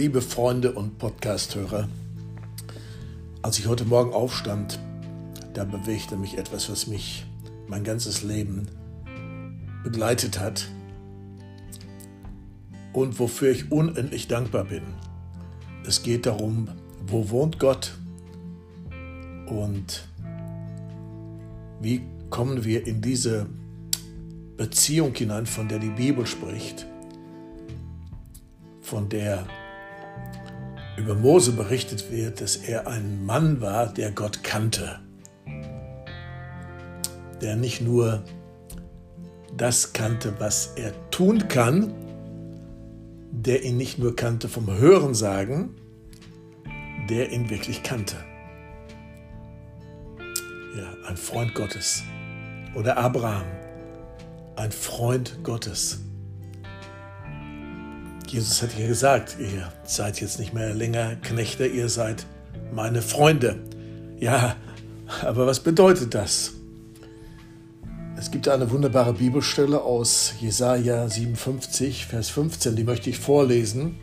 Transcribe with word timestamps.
liebe 0.00 0.22
Freunde 0.22 0.72
und 0.72 0.96
Podcasthörer, 0.96 1.86
als 3.42 3.58
ich 3.58 3.66
heute 3.66 3.84
Morgen 3.84 4.14
aufstand, 4.14 4.80
da 5.52 5.64
bewegte 5.64 6.16
mich 6.16 6.38
etwas, 6.38 6.70
was 6.70 6.86
mich 6.86 7.26
mein 7.68 7.84
ganzes 7.84 8.22
Leben 8.22 8.66
begleitet 9.84 10.40
hat 10.40 10.70
und 12.94 13.18
wofür 13.18 13.50
ich 13.50 13.70
unendlich 13.70 14.26
dankbar 14.26 14.64
bin. 14.64 14.84
Es 15.86 16.02
geht 16.02 16.24
darum, 16.24 16.68
wo 17.06 17.28
wohnt 17.28 17.58
Gott 17.58 17.92
und 19.48 20.08
wie 21.82 22.00
kommen 22.30 22.64
wir 22.64 22.86
in 22.86 23.02
diese 23.02 23.44
Beziehung 24.56 25.14
hinein, 25.14 25.44
von 25.44 25.68
der 25.68 25.78
die 25.78 25.90
Bibel 25.90 26.26
spricht, 26.26 26.86
von 28.80 29.10
der 29.10 29.46
über 31.00 31.14
Mose 31.14 31.52
berichtet 31.52 32.12
wird, 32.12 32.42
dass 32.42 32.56
er 32.56 32.86
ein 32.86 33.24
Mann 33.24 33.62
war, 33.62 33.86
der 33.86 34.12
Gott 34.12 34.44
kannte, 34.44 35.00
der 37.40 37.56
nicht 37.56 37.80
nur 37.80 38.22
das 39.56 39.94
kannte, 39.94 40.34
was 40.38 40.74
er 40.76 40.92
tun 41.10 41.48
kann, 41.48 41.94
der 43.32 43.64
ihn 43.64 43.78
nicht 43.78 43.98
nur 43.98 44.14
kannte 44.14 44.48
vom 44.48 44.70
Hören 44.70 45.14
sagen, 45.14 45.74
der 47.08 47.32
ihn 47.32 47.48
wirklich 47.48 47.82
kannte. 47.82 48.16
Ja, 50.76 51.08
ein 51.08 51.16
Freund 51.16 51.54
Gottes. 51.54 52.02
Oder 52.74 52.98
Abraham, 52.98 53.46
ein 54.56 54.70
Freund 54.70 55.42
Gottes. 55.42 56.00
Jesus 58.32 58.62
hat 58.62 58.78
ja 58.78 58.86
gesagt, 58.86 59.38
ihr 59.40 59.72
seid 59.82 60.20
jetzt 60.20 60.38
nicht 60.38 60.54
mehr 60.54 60.72
länger 60.72 61.16
Knechte, 61.16 61.66
ihr 61.66 61.88
seid 61.88 62.26
meine 62.72 63.02
Freunde. 63.02 63.56
Ja, 64.20 64.54
aber 65.22 65.48
was 65.48 65.58
bedeutet 65.58 66.14
das? 66.14 66.52
Es 68.16 68.30
gibt 68.30 68.46
eine 68.46 68.70
wunderbare 68.70 69.14
Bibelstelle 69.14 69.82
aus 69.82 70.34
Jesaja 70.40 71.08
57, 71.08 72.06
Vers 72.06 72.30
15, 72.30 72.76
die 72.76 72.84
möchte 72.84 73.10
ich 73.10 73.18
vorlesen. 73.18 73.96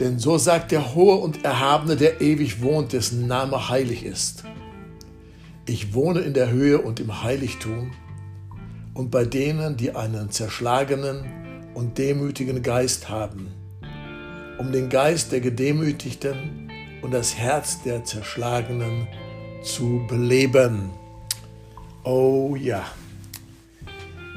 Denn 0.00 0.18
so 0.18 0.38
sagt 0.38 0.72
der 0.72 0.94
Hohe 0.94 1.16
und 1.16 1.44
Erhabene, 1.44 1.96
der 1.96 2.22
ewig 2.22 2.62
wohnt, 2.62 2.94
dessen 2.94 3.26
Name 3.26 3.68
heilig 3.68 4.06
ist. 4.06 4.44
Ich 5.66 5.92
wohne 5.92 6.20
in 6.20 6.32
der 6.32 6.50
Höhe 6.50 6.80
und 6.80 6.98
im 6.98 7.22
Heiligtum 7.22 7.90
und 8.94 9.10
bei 9.10 9.26
denen, 9.26 9.76
die 9.76 9.94
einen 9.94 10.30
zerschlagenen 10.30 11.41
und 11.74 11.98
demütigen 11.98 12.62
Geist 12.62 13.08
haben, 13.08 13.48
um 14.58 14.72
den 14.72 14.88
Geist 14.88 15.32
der 15.32 15.40
Gedemütigten 15.40 16.70
und 17.02 17.12
das 17.12 17.36
Herz 17.36 17.82
der 17.82 18.04
Zerschlagenen 18.04 19.08
zu 19.62 20.04
beleben. 20.08 20.90
Oh 22.04 22.56
ja, 22.56 22.84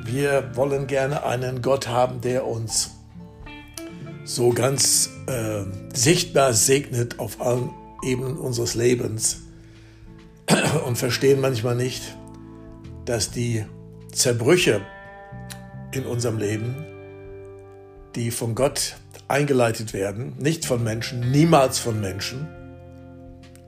wir 0.04 0.56
wollen 0.56 0.88
gerne 0.88 1.26
einen 1.26 1.62
Gott 1.62 1.88
haben, 1.88 2.22
der 2.22 2.46
uns 2.46 2.92
so 4.24 4.50
ganz 4.50 5.10
äh, 5.28 5.64
sichtbar 5.94 6.54
segnet 6.54 7.20
auf 7.20 7.42
allen 7.42 7.70
Ebenen 8.04 8.38
unseres 8.38 8.76
Lebens 8.76 9.44
und 10.86 10.98
verstehen 10.98 11.42
manchmal 11.42 11.76
nicht, 11.76 12.18
dass 13.06 13.32
die 13.32 13.66
Zerbrüche 14.12 14.82
in 15.92 16.06
unserem 16.06 16.38
Leben, 16.38 16.95
die 18.16 18.32
von 18.32 18.56
Gott 18.56 18.96
eingeleitet 19.28 19.94
werden, 19.94 20.36
nicht 20.40 20.66
von 20.66 20.84
Menschen, 20.84 21.32
niemals 21.32 21.80
von 21.80 22.00
Menschen, 22.00 22.48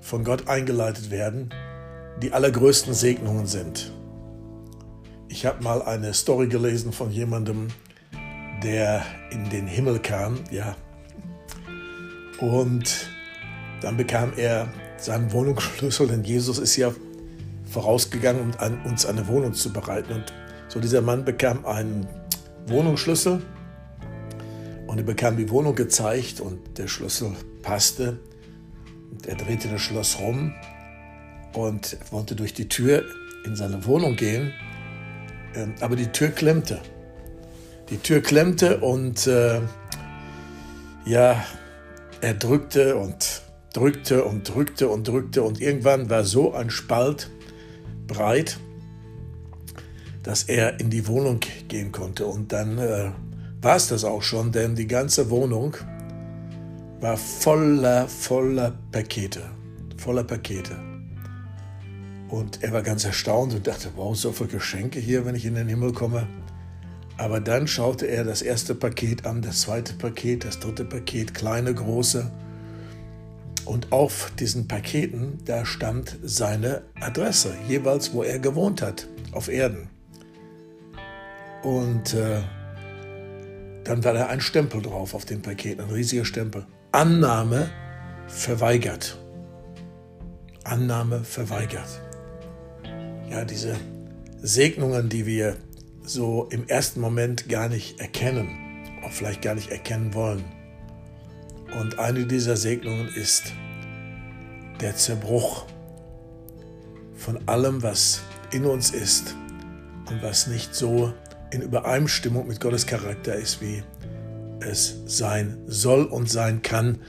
von 0.02 0.24
Gott 0.24 0.48
eingeleitet 0.48 1.12
werden, 1.12 1.54
die 2.22 2.32
allergrößten 2.32 2.94
Segnungen 2.94 3.46
sind. 3.46 3.92
Ich 5.28 5.46
habe 5.46 5.64
mal 5.64 5.82
eine 5.82 6.14
Story 6.14 6.48
gelesen 6.48 6.94
von 6.94 7.12
jemandem, 7.12 7.68
der 8.64 9.04
in 9.32 9.50
den 9.50 9.68
Himmel 9.68 10.00
kam, 10.00 10.40
ja. 10.50 10.76
Und 12.40 13.10
dann 13.82 13.98
bekam 13.98 14.32
er 14.38 14.68
seinen 14.98 15.32
Wohnungsschlüssel, 15.32 16.08
denn 16.08 16.24
Jesus 16.24 16.58
ist 16.58 16.76
ja 16.78 16.92
vorausgegangen, 17.70 18.54
um 18.60 18.86
uns 18.90 19.06
eine 19.06 19.28
Wohnung 19.28 19.54
zu 19.54 19.74
bereiten. 19.74 20.14
Und 20.14 20.34
so 20.70 20.80
dieser 20.80 21.02
Mann 21.02 21.26
bekam 21.26 21.66
einen 21.66 22.08
Wohnungsschlüssel 22.68 23.42
und 24.98 25.04
er 25.04 25.14
bekam 25.14 25.38
die 25.38 25.52
Wohnung 25.52 25.76
gezeigt 25.76 26.42
und 26.42 26.80
der 26.80 26.88
Schlüssel 26.88 27.34
passte. 27.62 28.18
Und 29.12 29.28
er 29.28 29.36
drehte 29.36 29.68
das 29.68 29.80
Schloss 29.80 30.18
rum 30.20 30.56
und 31.54 32.00
wollte 32.10 32.36
durch 32.36 32.56
die 32.56 32.68
Tür 32.68 33.04
in 33.46 33.56
seine 33.56 33.86
Wohnung 33.86 34.16
gehen, 34.16 34.54
ähm, 35.54 35.76
aber 35.82 35.96
die 35.96 36.08
Tür 36.08 36.30
klemmte. 36.30 36.80
Die 37.92 37.98
Tür 37.98 38.22
klemmte 38.22 38.80
und 38.80 39.28
äh, 39.28 39.62
ja, 41.06 41.46
er 42.22 42.34
drückte 42.34 42.96
und 42.96 43.44
drückte 43.76 44.24
und 44.24 44.52
drückte 44.52 44.90
und 44.90 45.08
drückte 45.08 45.44
und 45.44 45.62
irgendwann 45.62 46.10
war 46.10 46.24
so 46.24 46.56
ein 46.56 46.72
Spalt 46.72 47.30
breit, 48.08 48.58
dass 50.24 50.46
er 50.46 50.80
in 50.80 50.90
die 50.90 51.06
Wohnung 51.06 51.40
gehen 51.68 51.92
konnte. 51.92 52.26
Und 52.26 52.52
dann 52.52 52.80
äh, 52.80 53.12
war 53.62 53.76
es 53.76 53.88
das 53.88 54.04
auch 54.04 54.22
schon, 54.22 54.52
denn 54.52 54.76
die 54.76 54.88
ganze 54.88 55.30
Wohnung 55.30 55.76
war 57.00 57.18
voller, 57.18 58.08
voller 58.08 58.74
Pakete, 58.92 59.42
voller 59.98 60.24
Pakete. 60.24 60.76
Und 62.30 62.64
er 62.64 62.74
war 62.74 62.82
ganz 62.82 63.06
erstaunt 63.06 63.54
und 63.54 63.68
dachte, 63.68 63.92
wow, 63.96 64.16
so 64.16 64.32
viele 64.32 64.50
Geschenke 64.50 65.00
hier, 65.00 65.26
wenn 65.26 65.36
ich 65.36 65.46
in 65.46 65.56
den 65.56 65.68
Himmel 65.68 65.94
komme. 65.94 66.28
Aber 67.18 67.40
dann 67.40 67.68
schaute 67.68 68.06
er 68.06 68.24
das 68.24 68.42
erste 68.42 68.76
Paket 68.76 69.26
an, 69.26 69.42
das 69.42 69.62
zweite 69.62 69.94
Paket, 69.94 70.46
das 70.46 70.60
dritte 70.60 70.86
Paket, 70.86 71.34
kleine, 71.34 71.74
große. 71.74 72.30
Und 73.66 73.92
auf 73.92 74.32
diesen 74.40 74.68
Paketen, 74.68 75.40
da 75.46 75.66
stand 75.66 76.18
seine 76.24 76.84
Adresse, 77.00 77.56
jeweils 77.68 78.14
wo 78.14 78.24
er 78.24 78.40
gewohnt 78.40 78.82
hat, 78.82 79.08
auf 79.32 79.48
Erden. 79.48 79.90
Und 81.64 82.14
äh, 82.14 82.42
dann 83.88 84.04
war 84.04 84.14
da 84.14 84.28
ein 84.28 84.42
Stempel 84.42 84.82
drauf 84.82 85.14
auf 85.14 85.26
dem 85.26 85.42
Paket, 85.42 85.80
ein 85.80 85.90
riesiger 85.90 86.26
Stempel. 86.26 86.66
Annahme 86.92 87.70
verweigert. 88.28 89.18
Annahme 90.64 91.24
verweigert 91.24 92.02
ja, 93.30 93.46
diese 93.46 93.76
Segnungen, 94.42 95.10
die 95.10 95.26
wir 95.26 95.58
so 96.04 96.48
im 96.52 96.68
ersten 96.68 97.02
Moment 97.02 97.50
gar 97.50 97.70
nicht 97.70 98.00
erkennen, 98.00 98.50
auch 99.04 99.12
vielleicht 99.12 99.42
gar 99.42 99.56
nicht 99.56 99.72
erkennen 99.72 100.14
wollen. 100.14 100.44
Und 101.80 102.00
eine 102.00 102.26
dieser 102.26 102.56
Segnungen 102.56 103.10
ist 103.10 103.52
der 104.80 104.96
Zerbruch 104.96 105.66
von 107.16 107.48
allem, 107.48 107.84
was 107.84 108.22
in 108.52 108.66
uns 108.66 108.92
ist 108.92 109.36
und 110.10 110.24
was 110.24 110.48
nicht 110.48 110.74
so 110.74 111.14
in 111.52 111.62
Übereinstimmung 111.62 112.48
mit 112.48 112.60
Gottes 112.60 112.86
Charakter 112.86 113.36
ist, 113.36 113.62
wie 113.62 113.84
es 114.60 115.02
sein 115.06 115.58
soll 115.66 116.06
und 116.06 116.30
sein 116.30 116.62
kann 116.62 117.00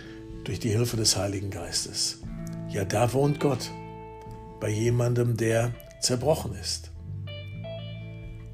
durch 0.45 0.61
die 0.61 0.71
Hilfe 0.71 0.97
des 0.97 1.17
Heiligen 1.17 1.51
Geistes. 1.51 2.21
Ja, 2.69 2.85
da 2.85 3.13
wohnt 3.13 3.41
Gott 3.41 3.71
bei 4.61 4.69
jemandem, 4.69 5.37
der 5.37 5.73
zerbrochen 6.01 6.55
ist. 6.55 6.91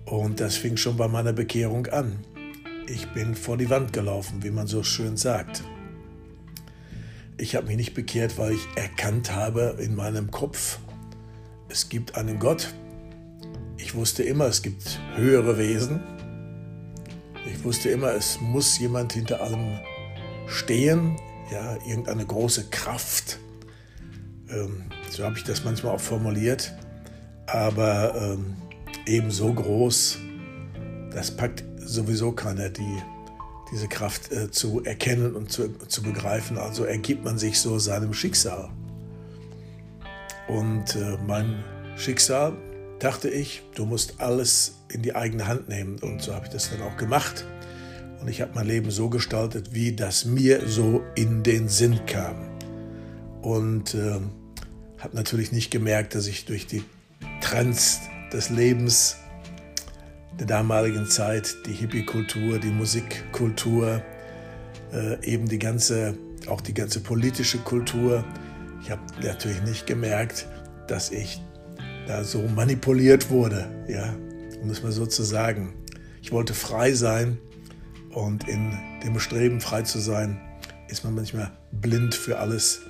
Und 0.04 0.40
das 0.40 0.56
fing 0.56 0.76
schon 0.76 0.96
bei 0.96 1.08
meiner 1.08 1.32
Bekehrung 1.32 1.86
an. 1.86 2.18
Ich 2.86 3.08
bin 3.12 3.34
vor 3.34 3.56
die 3.56 3.70
Wand 3.70 3.92
gelaufen, 3.92 4.42
wie 4.42 4.50
man 4.50 4.66
so 4.66 4.82
schön 4.82 5.16
sagt. 5.16 5.64
Ich 7.36 7.56
habe 7.56 7.66
mich 7.66 7.76
nicht 7.76 7.94
bekehrt, 7.94 8.38
weil 8.38 8.52
ich 8.52 8.66
erkannt 8.76 9.34
habe 9.34 9.76
in 9.80 9.94
meinem 9.94 10.30
Kopf, 10.30 10.78
es 11.68 11.88
gibt 11.88 12.16
einen 12.16 12.38
Gott. 12.38 12.74
Ich 13.94 14.00
wusste 14.00 14.24
immer, 14.24 14.46
es 14.46 14.60
gibt 14.60 14.98
höhere 15.14 15.56
Wesen. 15.56 16.02
Ich 17.46 17.62
wusste 17.62 17.90
immer, 17.90 18.12
es 18.12 18.40
muss 18.40 18.76
jemand 18.80 19.12
hinter 19.12 19.40
allem 19.40 19.78
stehen, 20.48 21.16
ja, 21.52 21.76
irgendeine 21.86 22.26
große 22.26 22.64
Kraft. 22.70 23.38
Ähm, 24.50 24.82
so 25.10 25.22
habe 25.22 25.38
ich 25.38 25.44
das 25.44 25.62
manchmal 25.62 25.94
auch 25.94 26.00
formuliert 26.00 26.74
aber 27.46 28.14
ähm, 28.16 28.56
eben 29.06 29.30
so 29.30 29.52
groß, 29.52 30.18
das 31.12 31.30
packt 31.36 31.64
sowieso 31.78 32.32
keiner, 32.32 32.70
die, 32.70 33.02
diese 33.70 33.88
Kraft 33.88 34.32
äh, 34.32 34.50
zu 34.50 34.82
erkennen 34.84 35.34
und 35.34 35.52
zu, 35.52 35.68
zu 35.86 36.02
begreifen. 36.02 36.58
Also 36.58 36.84
ergibt 36.84 37.24
man 37.24 37.38
sich 37.38 37.60
so 37.60 37.78
seinem 37.78 38.14
Schicksal. 38.14 38.70
Und 40.48 40.96
äh, 40.96 41.16
mein 41.26 41.62
Schicksal, 41.96 42.56
dachte 42.98 43.28
ich, 43.28 43.62
du 43.74 43.86
musst 43.86 44.20
alles 44.20 44.76
in 44.88 45.02
die 45.02 45.14
eigene 45.14 45.46
Hand 45.46 45.68
nehmen. 45.68 45.98
Und 45.98 46.22
so 46.22 46.34
habe 46.34 46.46
ich 46.46 46.52
das 46.52 46.70
dann 46.70 46.82
auch 46.82 46.96
gemacht. 46.96 47.44
Und 48.20 48.28
ich 48.28 48.40
habe 48.40 48.52
mein 48.54 48.66
Leben 48.66 48.90
so 48.90 49.08
gestaltet, 49.08 49.74
wie 49.74 49.94
das 49.94 50.24
mir 50.24 50.66
so 50.66 51.02
in 51.14 51.42
den 51.42 51.68
Sinn 51.68 52.06
kam. 52.06 52.36
Und 53.42 53.94
äh, 53.94 54.20
habe 54.98 55.14
natürlich 55.14 55.52
nicht 55.52 55.70
gemerkt, 55.70 56.14
dass 56.14 56.26
ich 56.26 56.46
durch 56.46 56.66
die 56.66 56.82
Trends 57.40 58.00
des 58.32 58.48
Lebens 58.48 59.16
der 60.38 60.46
damaligen 60.46 61.06
Zeit, 61.06 61.54
die 61.66 61.72
Hippie-Kultur, 61.72 62.58
die 62.58 62.70
Musikkultur, 62.70 64.02
äh, 64.92 65.24
eben 65.24 65.46
die 65.46 65.58
ganze, 65.58 66.16
auch 66.48 66.60
die 66.60 66.74
ganze 66.74 67.00
politische 67.00 67.58
Kultur, 67.58 68.24
ich 68.82 68.90
habe 68.90 69.02
natürlich 69.22 69.62
nicht 69.62 69.86
gemerkt, 69.86 70.46
dass 70.88 71.10
ich 71.10 71.40
da 72.06 72.24
so 72.24 72.42
manipuliert 72.42 73.30
wurde, 73.30 73.66
ja, 73.88 74.14
um 74.62 74.70
es 74.70 74.82
mal 74.82 74.92
so 74.92 75.06
zu 75.06 75.22
sagen. 75.22 75.74
Ich 76.22 76.32
wollte 76.32 76.54
frei 76.54 76.92
sein 76.92 77.38
und 78.10 78.48
in 78.48 78.72
dem 79.04 79.18
Streben, 79.18 79.60
frei 79.60 79.82
zu 79.82 79.98
sein, 79.98 80.40
ist 80.88 81.04
man 81.04 81.14
manchmal 81.14 81.50
blind 81.72 82.14
für 82.14 82.38
alles, 82.38 82.80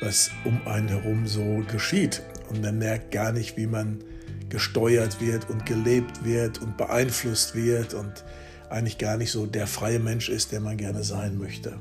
was 0.00 0.30
um 0.44 0.60
einen 0.66 0.88
herum 0.88 1.26
so 1.26 1.62
geschieht. 1.70 2.22
Und 2.50 2.62
man 2.62 2.78
merkt 2.78 3.10
gar 3.10 3.32
nicht, 3.32 3.56
wie 3.56 3.66
man 3.66 4.04
gesteuert 4.48 5.20
wird 5.20 5.50
und 5.50 5.66
gelebt 5.66 6.24
wird 6.24 6.60
und 6.62 6.76
beeinflusst 6.76 7.54
wird 7.54 7.94
und 7.94 8.24
eigentlich 8.70 8.98
gar 8.98 9.16
nicht 9.16 9.30
so 9.30 9.46
der 9.46 9.66
freie 9.66 9.98
Mensch 9.98 10.28
ist, 10.28 10.52
der 10.52 10.60
man 10.60 10.76
gerne 10.76 11.02
sein 11.02 11.38
möchte. 11.38 11.78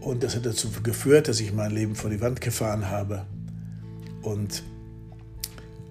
Und 0.00 0.22
das 0.22 0.36
hat 0.36 0.46
dazu 0.46 0.70
geführt, 0.82 1.28
dass 1.28 1.40
ich 1.40 1.52
mein 1.52 1.70
Leben 1.70 1.94
vor 1.94 2.10
die 2.10 2.20
Wand 2.20 2.40
gefahren 2.40 2.90
habe. 2.90 3.26
Und 4.22 4.62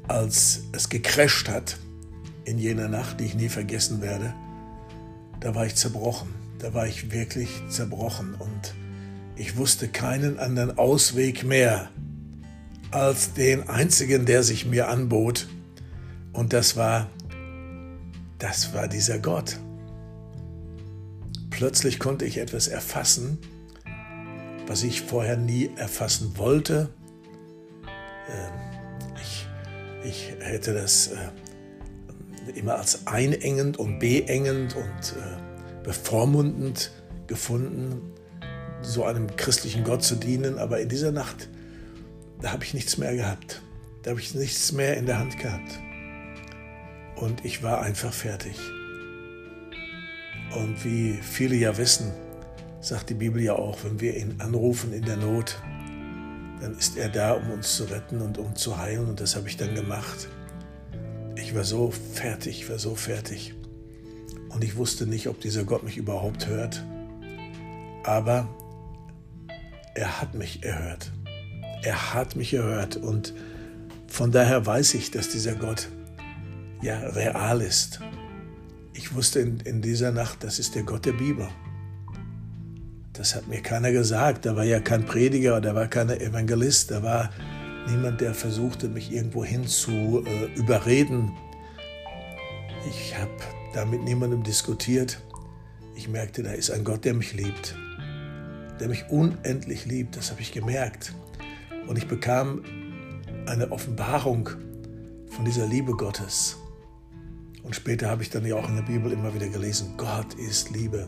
als 0.08 0.64
es 0.72 0.90
gecrasht 0.90 1.50
hat 1.50 1.78
in 2.46 2.58
jener 2.58 2.88
Nacht, 2.88 3.20
die 3.20 3.26
ich 3.26 3.36
nie 3.36 3.50
vergessen 3.50 4.02
werde, 4.02 4.34
da 5.40 5.56
war 5.56 5.66
ich 5.66 5.76
zerbrochen. 5.76 6.34
Da 6.60 6.74
war 6.74 6.88
ich 6.88 7.12
wirklich 7.12 7.50
zerbrochen 7.70 8.36
und 8.36 8.74
ich 9.36 9.58
wusste 9.58 9.88
keinen 9.88 10.40
anderen 10.40 10.78
Ausweg 10.78 11.44
mehr 11.44 11.90
als 12.92 13.34
den 13.34 13.68
einzigen, 13.68 14.26
der 14.26 14.44
sich 14.44 14.66
mir 14.66 14.88
anbot. 14.88 15.48
Und 16.32 16.54
das 16.54 16.78
war, 16.78 17.10
das 18.40 18.74
war 18.74 18.88
dieser 18.88 19.20
Gott. 19.20 19.60
Plötzlich 21.50 22.00
konnte 22.00 22.26
ich 22.26 22.38
etwas 22.38 22.68
erfassen, 22.68 23.38
was 24.68 24.84
ich 24.84 25.02
vorher 25.02 25.38
nie 25.38 25.70
erfassen 25.76 26.38
wollte. 26.38 26.90
Ähm, 28.30 28.75
ich 30.06 30.34
hätte 30.40 30.74
das 30.74 31.08
äh, 31.08 32.60
immer 32.60 32.76
als 32.76 33.08
einengend 33.08 33.78
und 33.78 34.00
beengend 34.00 34.76
und 34.76 35.16
äh, 35.18 35.84
bevormundend 35.84 36.92
gefunden 37.28 38.14
so 38.82 39.04
einem 39.04 39.36
christlichen 39.36 39.84
Gott 39.84 40.04
zu 40.04 40.16
dienen, 40.16 40.60
aber 40.60 40.80
in 40.80 40.90
dieser 40.90 41.12
Nacht, 41.12 41.50
da 42.42 42.52
habe 42.52 42.64
ich 42.64 42.74
nichts 42.74 42.98
mehr 42.98 43.16
gehabt. 43.16 43.62
Da 44.04 44.12
habe 44.12 44.20
ich 44.20 44.36
nichts 44.36 44.72
mehr 44.72 44.98
in 44.98 45.08
der 45.08 45.18
Hand 45.18 45.40
gehabt. 45.40 45.80
Und 47.16 47.44
ich 47.44 47.64
war 47.64 47.82
einfach 47.82 48.14
fertig. 48.14 48.56
Und 50.56 50.86
wie 50.86 51.14
viele 51.22 51.56
ja 51.56 51.76
wissen, 51.78 52.12
sagt 52.82 53.10
die 53.10 53.16
Bibel 53.16 53.42
ja 53.42 53.54
auch, 53.54 53.84
wenn 53.84 54.00
wir 54.00 54.16
ihn 54.16 54.36
anrufen 54.40 54.94
in 54.94 55.04
der 55.04 55.18
Not, 55.18 55.60
dann 56.66 56.80
ist 56.80 56.98
er 56.98 57.10
da, 57.10 57.34
um 57.34 57.52
uns 57.52 57.76
zu 57.76 57.84
retten 57.84 58.22
und 58.22 58.40
um 58.40 58.56
zu 58.56 58.80
heilen. 58.80 59.08
Und 59.08 59.22
das 59.22 59.36
habe 59.36 59.48
ich 59.48 59.56
dann 59.56 59.76
gemacht. 59.76 60.28
Ich 61.36 61.54
war 61.54 61.64
so 61.64 61.92
fertig, 61.92 62.62
ich 62.62 62.70
war 62.72 62.80
so 62.80 62.96
fertig. 62.96 63.54
Und 64.50 64.64
ich 64.64 64.76
wusste 64.76 65.06
nicht, 65.06 65.28
ob 65.28 65.40
dieser 65.40 65.64
Gott 65.64 65.84
mich 65.84 65.98
überhaupt 65.98 66.48
hört. 66.48 66.84
Aber 68.04 68.48
er 69.94 70.20
hat 70.20 70.34
mich 70.34 70.64
erhört. 70.64 71.12
Er 71.84 72.16
hat 72.16 72.36
mich 72.36 72.52
erhört 72.56 72.96
und 72.98 73.36
von 74.08 74.32
daher 74.32 74.66
weiß 74.66 74.96
ich, 74.96 75.12
dass 75.12 75.30
dieser 75.30 75.54
Gott 75.54 75.90
ja 76.82 76.98
real 77.10 77.62
ist. 77.62 78.00
Ich 78.94 79.14
wusste 79.14 79.40
in, 79.40 79.60
in 79.60 79.84
dieser 79.84 80.12
Nacht, 80.12 80.44
das 80.44 80.58
ist 80.58 80.74
der 80.74 80.82
Gott 80.82 81.06
der 81.06 81.14
Bibel. 81.14 81.48
Das 83.18 83.36
hat 83.36 83.48
mir 83.48 83.62
keiner 83.62 83.92
gesagt. 83.92 84.46
Da 84.46 84.56
war 84.56 84.64
ja 84.64 84.80
kein 84.80 85.06
Prediger, 85.06 85.62
da 85.62 85.76
war 85.76 85.88
kein 85.88 86.10
Evangelist, 86.10 86.92
da 86.92 87.04
war 87.04 87.30
niemand, 87.88 88.22
der 88.22 88.34
versuchte, 88.34 88.90
mich 88.90 89.12
irgendwo 89.12 89.44
hin 89.44 89.68
zu 89.68 90.24
äh, 90.26 90.46
überreden. 90.56 91.32
Ich 92.90 93.18
habe 93.18 93.32
da 93.74 93.86
mit 93.86 94.04
niemandem 94.04 94.44
diskutiert. 94.44 95.20
Ich 95.96 96.10
merkte, 96.10 96.44
da 96.44 96.52
ist 96.52 96.72
ein 96.72 96.84
Gott, 96.84 97.06
der 97.06 97.14
mich 97.14 97.34
liebt 97.34 97.76
der 98.80 98.90
mich 98.90 99.06
unendlich 99.10 99.86
liebt. 99.86 100.18
Das 100.18 100.32
habe 100.32 100.42
ich 100.42 100.52
gemerkt. 100.52 101.14
Und 101.88 101.98
ich 101.98 102.08
bekam 102.08 102.64
eine 103.46 103.72
Offenbarung 103.72 104.50
von 105.30 105.46
dieser 105.46 105.68
Liebe 105.68 105.94
Gottes. 105.94 106.58
Und 107.64 107.76
später 107.76 108.10
habe 108.10 108.24
ich 108.24 108.30
dann 108.30 108.46
ja 108.46 108.56
auch 108.56 108.70
in 108.70 108.76
der 108.76 108.84
Bibel 108.84 109.12
immer 109.12 109.34
wieder 109.34 109.48
gelesen, 109.48 109.94
Gott 109.98 110.34
ist 110.36 110.72
Liebe. 110.72 111.08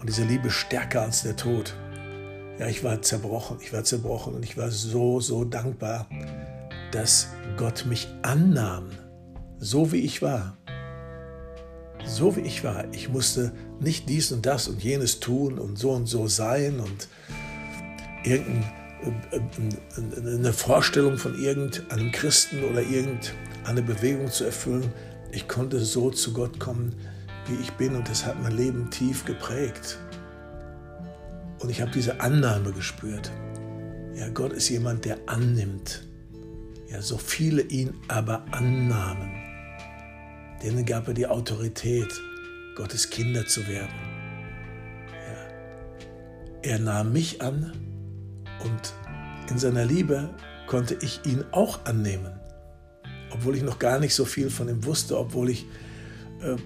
Und 0.00 0.08
diese 0.08 0.24
Liebe 0.24 0.50
stärker 0.50 1.02
als 1.02 1.22
der 1.22 1.36
Tod. 1.36 1.74
Ja, 2.58 2.66
ich 2.66 2.82
war 2.82 3.00
zerbrochen, 3.00 3.58
ich 3.60 3.72
war 3.72 3.84
zerbrochen 3.84 4.34
und 4.34 4.42
ich 4.42 4.56
war 4.56 4.70
so, 4.70 5.20
so 5.20 5.44
dankbar, 5.44 6.08
dass 6.92 7.28
Gott 7.56 7.86
mich 7.86 8.08
annahm, 8.22 8.90
so 9.58 9.92
wie 9.92 10.00
ich 10.00 10.20
war 10.20 10.56
so 12.06 12.36
wie 12.36 12.40
ich 12.40 12.64
war. 12.64 12.84
Ich 12.92 13.08
musste 13.08 13.52
nicht 13.78 14.08
dies 14.08 14.32
und 14.32 14.46
das 14.46 14.68
und 14.68 14.82
jenes 14.82 15.20
tun 15.20 15.58
und 15.58 15.78
so 15.78 15.92
und 15.92 16.06
so 16.06 16.26
sein 16.26 16.80
und 16.80 17.08
irgendeine 18.24 20.52
Vorstellung 20.52 21.16
von 21.16 21.40
irgendeinem 21.40 22.12
Christen 22.12 22.64
oder 22.64 22.82
irgendeine 22.82 23.82
Bewegung 23.82 24.30
zu 24.30 24.44
erfüllen. 24.44 24.92
Ich 25.32 25.48
konnte 25.48 25.80
so 25.80 26.10
zu 26.10 26.32
Gott 26.32 26.58
kommen, 26.58 26.94
wie 27.46 27.56
ich 27.56 27.72
bin 27.72 27.94
und 27.96 28.08
das 28.08 28.24
hat 28.24 28.40
mein 28.42 28.56
Leben 28.56 28.90
tief 28.90 29.24
geprägt. 29.24 29.98
Und 31.60 31.70
ich 31.70 31.80
habe 31.80 31.90
diese 31.90 32.20
Annahme 32.20 32.72
gespürt. 32.72 33.30
Ja, 34.14 34.28
Gott 34.28 34.52
ist 34.52 34.68
jemand, 34.68 35.04
der 35.04 35.18
annimmt. 35.26 36.06
Ja, 36.88 37.02
so 37.02 37.18
viele 37.18 37.62
ihn 37.62 37.94
aber 38.08 38.44
annahmen 38.50 39.40
denen 40.62 40.84
gab 40.84 41.08
er 41.08 41.14
die 41.14 41.26
Autorität, 41.26 42.20
Gottes 42.76 43.10
Kinder 43.10 43.46
zu 43.46 43.66
werden. 43.66 43.94
Ja. 45.12 46.70
Er 46.70 46.78
nahm 46.78 47.12
mich 47.12 47.40
an 47.42 47.72
und 48.64 48.94
in 49.50 49.58
seiner 49.58 49.84
Liebe 49.84 50.30
konnte 50.66 50.96
ich 51.00 51.20
ihn 51.24 51.44
auch 51.52 51.84
annehmen, 51.84 52.32
obwohl 53.30 53.56
ich 53.56 53.62
noch 53.62 53.78
gar 53.78 53.98
nicht 53.98 54.14
so 54.14 54.24
viel 54.24 54.50
von 54.50 54.68
ihm 54.68 54.84
wusste, 54.84 55.18
obwohl 55.18 55.50
ich 55.50 55.66
äh, 56.42 56.56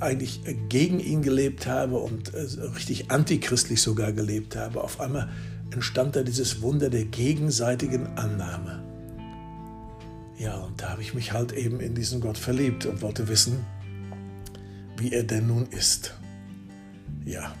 eigentlich 0.00 0.40
gegen 0.68 1.00
ihn 1.00 1.22
gelebt 1.22 1.66
habe 1.66 1.98
und 1.98 2.34
äh, 2.34 2.40
richtig 2.74 3.10
antichristlich 3.10 3.82
sogar 3.82 4.12
gelebt 4.12 4.56
habe. 4.56 4.82
Auf 4.82 5.00
einmal 5.00 5.28
entstand 5.70 6.16
da 6.16 6.22
dieses 6.22 6.62
Wunder 6.62 6.90
der 6.90 7.04
gegenseitigen 7.04 8.06
Annahme. 8.16 8.82
Ja, 10.38 10.56
und 10.58 10.80
da 10.82 10.90
habe 10.90 11.02
ich 11.02 11.14
mich 11.14 11.32
halt 11.32 11.52
eben 11.52 11.80
in 11.80 11.94
diesen 11.94 12.20
Gott 12.20 12.38
verliebt 12.38 12.86
und 12.86 13.02
wollte 13.02 13.28
wissen, 13.28 13.64
wie 14.96 15.12
er 15.12 15.22
denn 15.22 15.46
nun 15.46 15.66
ist. 15.66 16.14
Ja, 17.24 17.54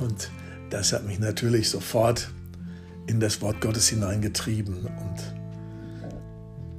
und 0.00 0.30
das 0.70 0.92
hat 0.92 1.06
mich 1.06 1.18
natürlich 1.18 1.70
sofort 1.70 2.30
in 3.06 3.20
das 3.20 3.40
Wort 3.40 3.60
Gottes 3.60 3.88
hineingetrieben. 3.88 4.86
Und 4.86 5.34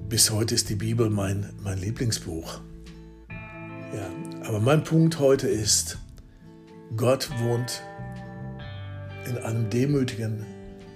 bis 0.10 0.32
heute 0.32 0.56
ist 0.56 0.70
die 0.70 0.76
Bibel 0.76 1.10
mein, 1.10 1.50
mein 1.64 1.80
Lieblingsbuch. 1.80 2.62
Ja, 3.94 4.48
aber 4.48 4.60
mein 4.60 4.84
Punkt 4.84 5.20
heute 5.20 5.48
ist, 5.48 5.98
Gott 6.96 7.30
wohnt 7.40 7.82
in 9.26 9.38
einem 9.38 9.70
demütigen 9.70 10.46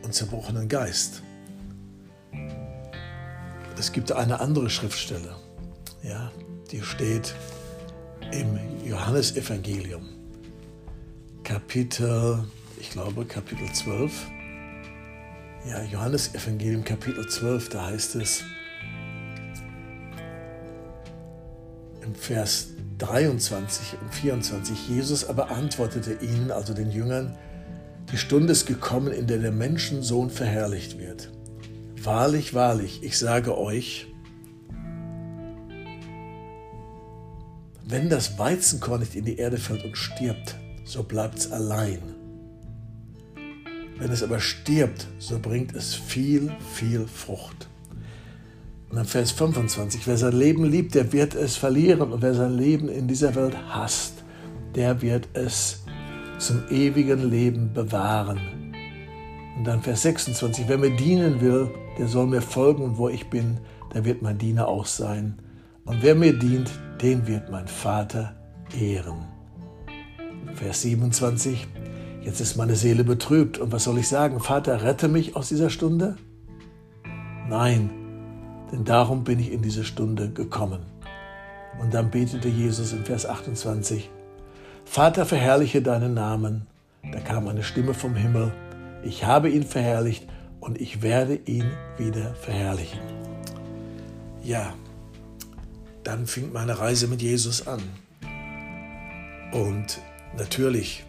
und 0.04 0.14
zerbrochenen 0.14 0.68
Geist 0.68 1.22
es 3.82 3.92
gibt 3.92 4.12
eine 4.12 4.40
andere 4.40 4.70
Schriftstelle, 4.70 5.36
ja, 6.04 6.32
die 6.72 6.84
steht 6.84 7.34
im 8.32 8.60
Johannesevangelium, 8.86 10.08
Kapitel, 11.44 12.44
ich 12.80 12.92
glaube 12.92 13.26
Kapitel 13.26 13.66
12. 13.74 14.28
Ja, 15.68 15.82
Johannesevangelium 15.82 16.84
Kapitel 16.84 17.28
12, 17.28 17.70
da 17.70 17.88
heißt 17.88 18.18
es 18.18 18.44
im 22.04 22.14
Vers 22.14 22.68
23 23.02 23.98
und 24.00 24.14
24, 24.14 24.90
Jesus 24.90 25.28
aber 25.28 25.50
antwortete 25.50 26.14
ihnen, 26.24 26.52
also 26.52 26.74
den 26.74 26.92
Jüngern, 26.92 27.36
die 28.12 28.18
Stunde 28.18 28.52
ist 28.52 28.68
gekommen, 28.68 29.12
in 29.12 29.26
der 29.26 29.40
der 29.40 29.52
Menschensohn 29.52 30.30
verherrlicht 30.30 31.00
wird. 31.00 31.32
Wahrlich, 32.04 32.54
wahrlich, 32.54 33.02
ich 33.04 33.18
sage 33.18 33.58
euch, 33.58 34.08
wenn 37.84 38.10
das 38.10 38.38
Weizenkorn 38.38 39.00
nicht 39.00 39.16
in 39.16 39.26
die 39.26 39.38
Erde 39.38 39.58
fällt 39.58 39.84
und 39.84 39.98
stirbt, 39.98 40.56
so 40.86 41.02
bleibt 41.02 41.40
es 41.40 41.52
allein. 41.52 42.02
Wenn 43.98 44.12
es 44.12 44.22
aber 44.22 44.40
stirbt, 44.40 45.08
so 45.18 45.40
bringt 45.40 45.76
es 45.76 45.96
viel, 45.96 46.52
viel 46.76 47.08
Frucht. 47.08 47.68
Und 48.92 48.98
dann 48.98 49.06
Vers 49.06 49.32
25, 49.32 50.06
wer 50.06 50.18
sein 50.18 50.34
Leben 50.34 50.66
liebt, 50.66 50.96
der 50.96 51.14
wird 51.14 51.34
es 51.34 51.56
verlieren. 51.56 52.12
Und 52.12 52.22
wer 52.22 52.34
sein 52.34 52.58
Leben 52.58 52.90
in 52.90 53.08
dieser 53.08 53.34
Welt 53.36 53.56
hasst, 53.70 54.16
der 54.76 55.02
wird 55.02 55.30
es 55.32 55.86
zum 56.40 56.64
ewigen 56.70 57.30
Leben 57.30 57.72
bewahren. 57.74 58.74
Und 59.58 59.64
dann 59.64 59.82
Vers 59.82 60.02
26, 60.02 60.68
wer 60.68 60.78
mir 60.78 60.94
dienen 60.94 61.40
will, 61.40 61.70
der 61.98 62.10
soll 62.10 62.28
mir 62.28 62.42
folgen 62.42 62.84
und 62.84 62.98
wo 62.98 63.08
ich 63.08 63.30
bin, 63.30 63.60
der 63.94 64.04
wird 64.04 64.22
mein 64.22 64.38
Diener 64.38 64.68
auch 64.68 64.86
sein. 64.86 65.40
Und 65.86 66.04
wer 66.04 66.14
mir 66.14 66.38
dient, 66.38 66.70
den 67.02 67.28
wird 67.28 67.50
mein 67.50 67.70
Vater 67.70 68.36
ehren. 68.78 69.26
Vers 70.56 70.82
27, 70.82 71.66
jetzt 72.24 72.42
ist 72.42 72.58
meine 72.58 72.76
Seele 72.76 73.06
betrübt. 73.06 73.58
Und 73.58 73.72
was 73.72 73.86
soll 73.86 74.00
ich 74.00 74.10
sagen? 74.10 74.42
Vater, 74.42 74.84
rette 74.84 75.08
mich 75.08 75.38
aus 75.38 75.48
dieser 75.48 75.70
Stunde? 75.70 76.18
Nein, 77.48 78.01
denn 78.72 78.86
darum 78.86 79.24
bin 79.24 79.40
ich 79.40 79.52
in 79.52 79.62
diese 79.62 79.84
Stunde 79.84 80.30
gekommen. 80.30 80.82
Und 81.80 81.94
dann 81.94 82.12
betete 82.12 82.48
Jesus 82.48 82.94
in 82.94 83.06
Vers 83.06 83.26
28, 83.26 84.10
Vater, 84.86 85.26
verherrliche 85.26 85.82
deinen 85.82 86.14
Namen. 86.14 86.68
Da 87.12 87.20
kam 87.20 87.48
eine 87.48 87.64
Stimme 87.64 87.94
vom 87.94 88.16
Himmel, 88.16 88.52
ich 89.04 89.26
habe 89.26 89.50
ihn 89.50 89.64
verherrlicht 89.64 90.28
und 90.60 90.80
ich 90.80 91.02
werde 91.02 91.36
ihn 91.46 91.72
wieder 91.98 92.36
verherrlichen. 92.36 93.00
Ja, 94.44 94.74
dann 96.04 96.28
fing 96.28 96.52
meine 96.52 96.80
Reise 96.80 97.08
mit 97.08 97.22
Jesus 97.22 97.68
an. 97.68 97.82
Und 99.52 100.00
natürlich, 100.38 101.04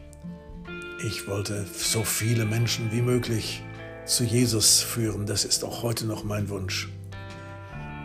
ich 1.07 1.28
wollte 1.28 1.66
so 1.76 2.02
viele 2.02 2.45
Menschen 2.45 2.92
wie 2.92 3.02
möglich 3.02 3.62
zu 4.04 4.25
Jesus 4.25 4.81
führen. 4.81 5.26
Das 5.26 5.45
ist 5.45 5.64
auch 5.64 5.83
heute 5.83 6.07
noch 6.07 6.25
mein 6.25 6.49
Wunsch. 6.49 6.88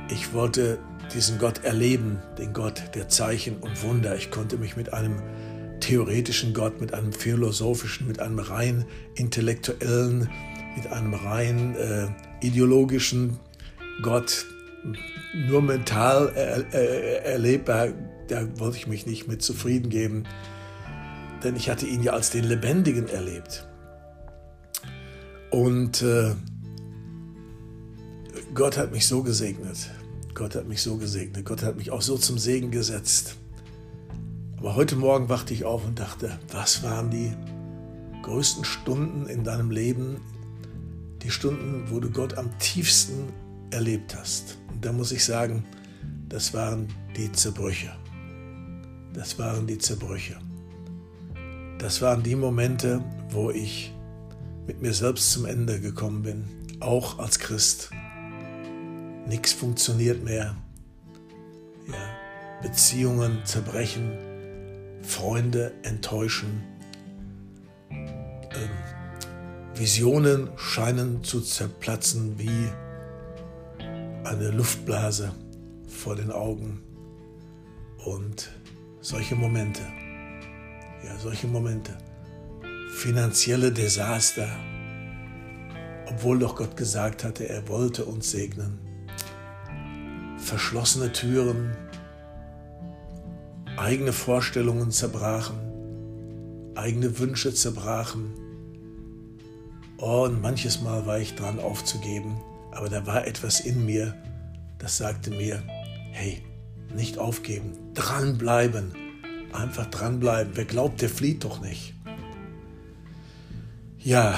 Ich 0.10 0.34
wollte 0.34 0.80
diesen 1.14 1.38
Gott 1.38 1.64
erleben, 1.64 2.20
den 2.38 2.54
Gott 2.54 2.82
der 2.96 3.10
Zeichen 3.10 3.58
und 3.58 3.84
Wunder. 3.84 4.16
Ich 4.16 4.32
konnte 4.32 4.58
mich 4.58 4.76
mit 4.76 4.94
einem 4.94 5.22
theoretischen 5.80 6.54
Gott, 6.54 6.80
mit 6.82 6.94
einem 6.94 7.14
philosophischen, 7.14 8.08
mit 8.08 8.20
einem 8.20 8.40
rein 8.40 8.86
intellektuellen, 9.16 10.30
mit 10.76 10.92
einem 10.92 11.14
rein 11.14 11.76
äh, 11.76 12.08
ideologischen 12.46 13.40
Gott 14.02 14.46
nur 15.34 15.62
mental 15.62 16.32
er, 16.36 16.74
er, 16.74 17.26
erlebbar, 17.26 17.90
da 18.28 18.48
wollte 18.60 18.78
ich 18.78 18.88
mich 18.88 19.06
nicht 19.06 19.28
mit 19.28 19.42
zufrieden 19.42 19.90
geben, 19.90 20.24
denn 21.44 21.56
ich 21.56 21.70
hatte 21.70 21.86
ihn 21.86 22.04
ja 22.04 22.14
als 22.14 22.30
den 22.30 22.46
Lebendigen 22.46 23.08
erlebt. 23.08 23.68
Und 25.50 26.02
äh, 26.02 26.34
Gott 28.58 28.76
hat 28.76 28.92
mich 28.92 29.06
so 29.06 29.22
gesegnet. 29.22 29.92
Gott 30.34 30.56
hat 30.56 30.68
mich 30.68 30.82
so 30.82 30.98
gesegnet. 30.98 31.46
Gott 31.46 31.62
hat 31.62 31.78
mich 31.78 31.92
auch 31.92 32.02
so 32.02 32.18
zum 32.18 32.40
Segen 32.40 32.72
gesetzt. 32.72 33.36
Aber 34.58 34.76
heute 34.76 34.96
Morgen 34.96 35.30
wachte 35.30 35.54
ich 35.54 35.64
auf 35.64 35.86
und 35.86 36.00
dachte, 36.00 36.40
was 36.52 36.82
waren 36.82 37.12
die 37.12 37.32
größten 38.24 38.66
Stunden 38.66 39.28
in 39.28 39.44
deinem 39.44 39.70
Leben? 39.70 40.22
Die 41.22 41.30
Stunden, 41.30 41.84
wo 41.92 42.00
du 42.00 42.10
Gott 42.10 42.40
am 42.40 42.50
tiefsten 42.58 43.32
erlebt 43.70 44.18
hast. 44.18 44.58
Und 44.70 44.84
da 44.84 44.92
muss 44.92 45.12
ich 45.12 45.24
sagen, 45.24 45.64
das 46.28 46.56
waren 46.56 46.88
die 47.16 47.32
Zerbrüche. 47.32 47.92
Das 49.14 49.38
waren 49.38 49.68
die 49.68 49.78
Zerbrüche. 49.78 50.36
Das 51.78 52.02
waren 52.02 52.24
die 52.24 52.36
Momente, 52.36 53.04
wo 53.30 53.52
ich 53.52 53.94
mit 54.66 54.82
mir 54.82 54.96
selbst 54.96 55.32
zum 55.32 55.46
Ende 55.46 55.80
gekommen 55.80 56.24
bin, 56.24 56.46
auch 56.80 57.20
als 57.20 57.38
Christ 57.38 57.92
nichts 59.28 59.54
funktioniert 59.54 60.24
mehr. 60.24 60.56
Ja, 61.88 62.62
Beziehungen 62.62 63.42
zerbrechen, 63.46 64.18
Freunde 65.02 65.74
enttäuschen, 65.84 66.64
ähm, 67.90 68.70
Visionen 69.76 70.50
scheinen 70.58 71.24
zu 71.24 71.42
zerplatzen 71.42 72.40
wie 72.40 72.70
eine 74.24 74.50
Luftblase 74.50 75.34
vor 75.88 76.16
den 76.16 76.32
Augen. 76.32 76.82
Und 78.04 78.50
solche 79.02 79.36
Momente, 79.36 79.82
ja, 81.06 81.18
solche 81.20 81.48
Momente, 81.48 81.98
finanzielle 82.96 83.72
Desaster, 83.72 84.50
obwohl 86.10 86.40
doch 86.40 86.56
Gott 86.56 86.76
gesagt 86.76 87.24
hatte, 87.24 87.48
er 87.48 87.68
wollte 87.68 88.06
uns 88.06 88.32
segnen 88.32 88.87
verschlossene 90.48 91.12
Türen, 91.12 91.76
eigene 93.76 94.14
Vorstellungen 94.14 94.92
zerbrachen, 94.92 95.58
eigene 96.76 97.20
Wünsche 97.20 97.54
zerbrachen. 97.54 98.34
Oh, 99.98 100.24
und 100.24 100.42
manches 100.42 100.82
Mal 100.82 101.06
war 101.06 101.20
ich 101.20 101.36
dran 101.36 101.60
aufzugeben, 101.60 102.38
aber 102.72 102.88
da 102.88 103.06
war 103.06 103.28
etwas 103.28 103.60
in 103.60 103.86
mir, 103.86 104.16
das 104.80 104.98
sagte 104.98 105.32
mir, 105.32 105.62
hey, 106.12 106.42
nicht 106.96 107.18
aufgeben, 107.18 107.74
dranbleiben, 107.94 108.94
einfach 109.52 109.88
dranbleiben. 109.88 110.54
Wer 110.56 110.66
glaubt, 110.66 111.02
der 111.02 111.10
flieht 111.10 111.44
doch 111.44 111.60
nicht. 111.60 111.94
Ja, 114.00 114.36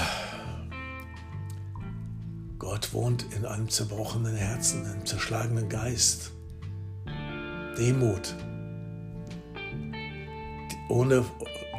Gott 2.80 2.94
wohnt 2.94 3.26
in 3.36 3.46
einem 3.46 3.68
zerbrochenen 3.68 4.38
Herzen, 4.38 4.86
einem 4.86 5.06
zerschlagenen 5.06 5.68
Geist. 5.68 6.32
Demut. 7.78 8.34
Ohne 10.88 11.26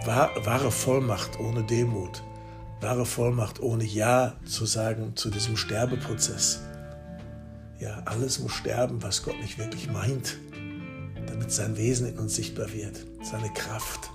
wahre 0.05 0.71
Vollmacht, 0.71 1.41
ohne 1.41 1.65
Demut. 1.65 2.23
Wahre 2.83 3.07
Vollmacht, 3.07 3.61
ohne 3.61 3.85
Ja 3.85 4.37
zu 4.45 4.67
sagen 4.67 5.17
zu 5.17 5.31
diesem 5.31 5.57
Sterbeprozess. 5.57 6.61
Ja, 7.79 8.03
alles 8.05 8.39
muss 8.39 8.53
sterben, 8.53 9.03
was 9.03 9.23
Gott 9.23 9.41
nicht 9.41 9.57
wirklich 9.57 9.91
meint, 9.91 10.37
damit 11.27 11.51
sein 11.51 11.79
Wesen 11.79 12.09
in 12.09 12.19
uns 12.19 12.35
sichtbar 12.35 12.75
wird, 12.75 13.07
seine 13.23 13.51
Kraft. 13.55 14.11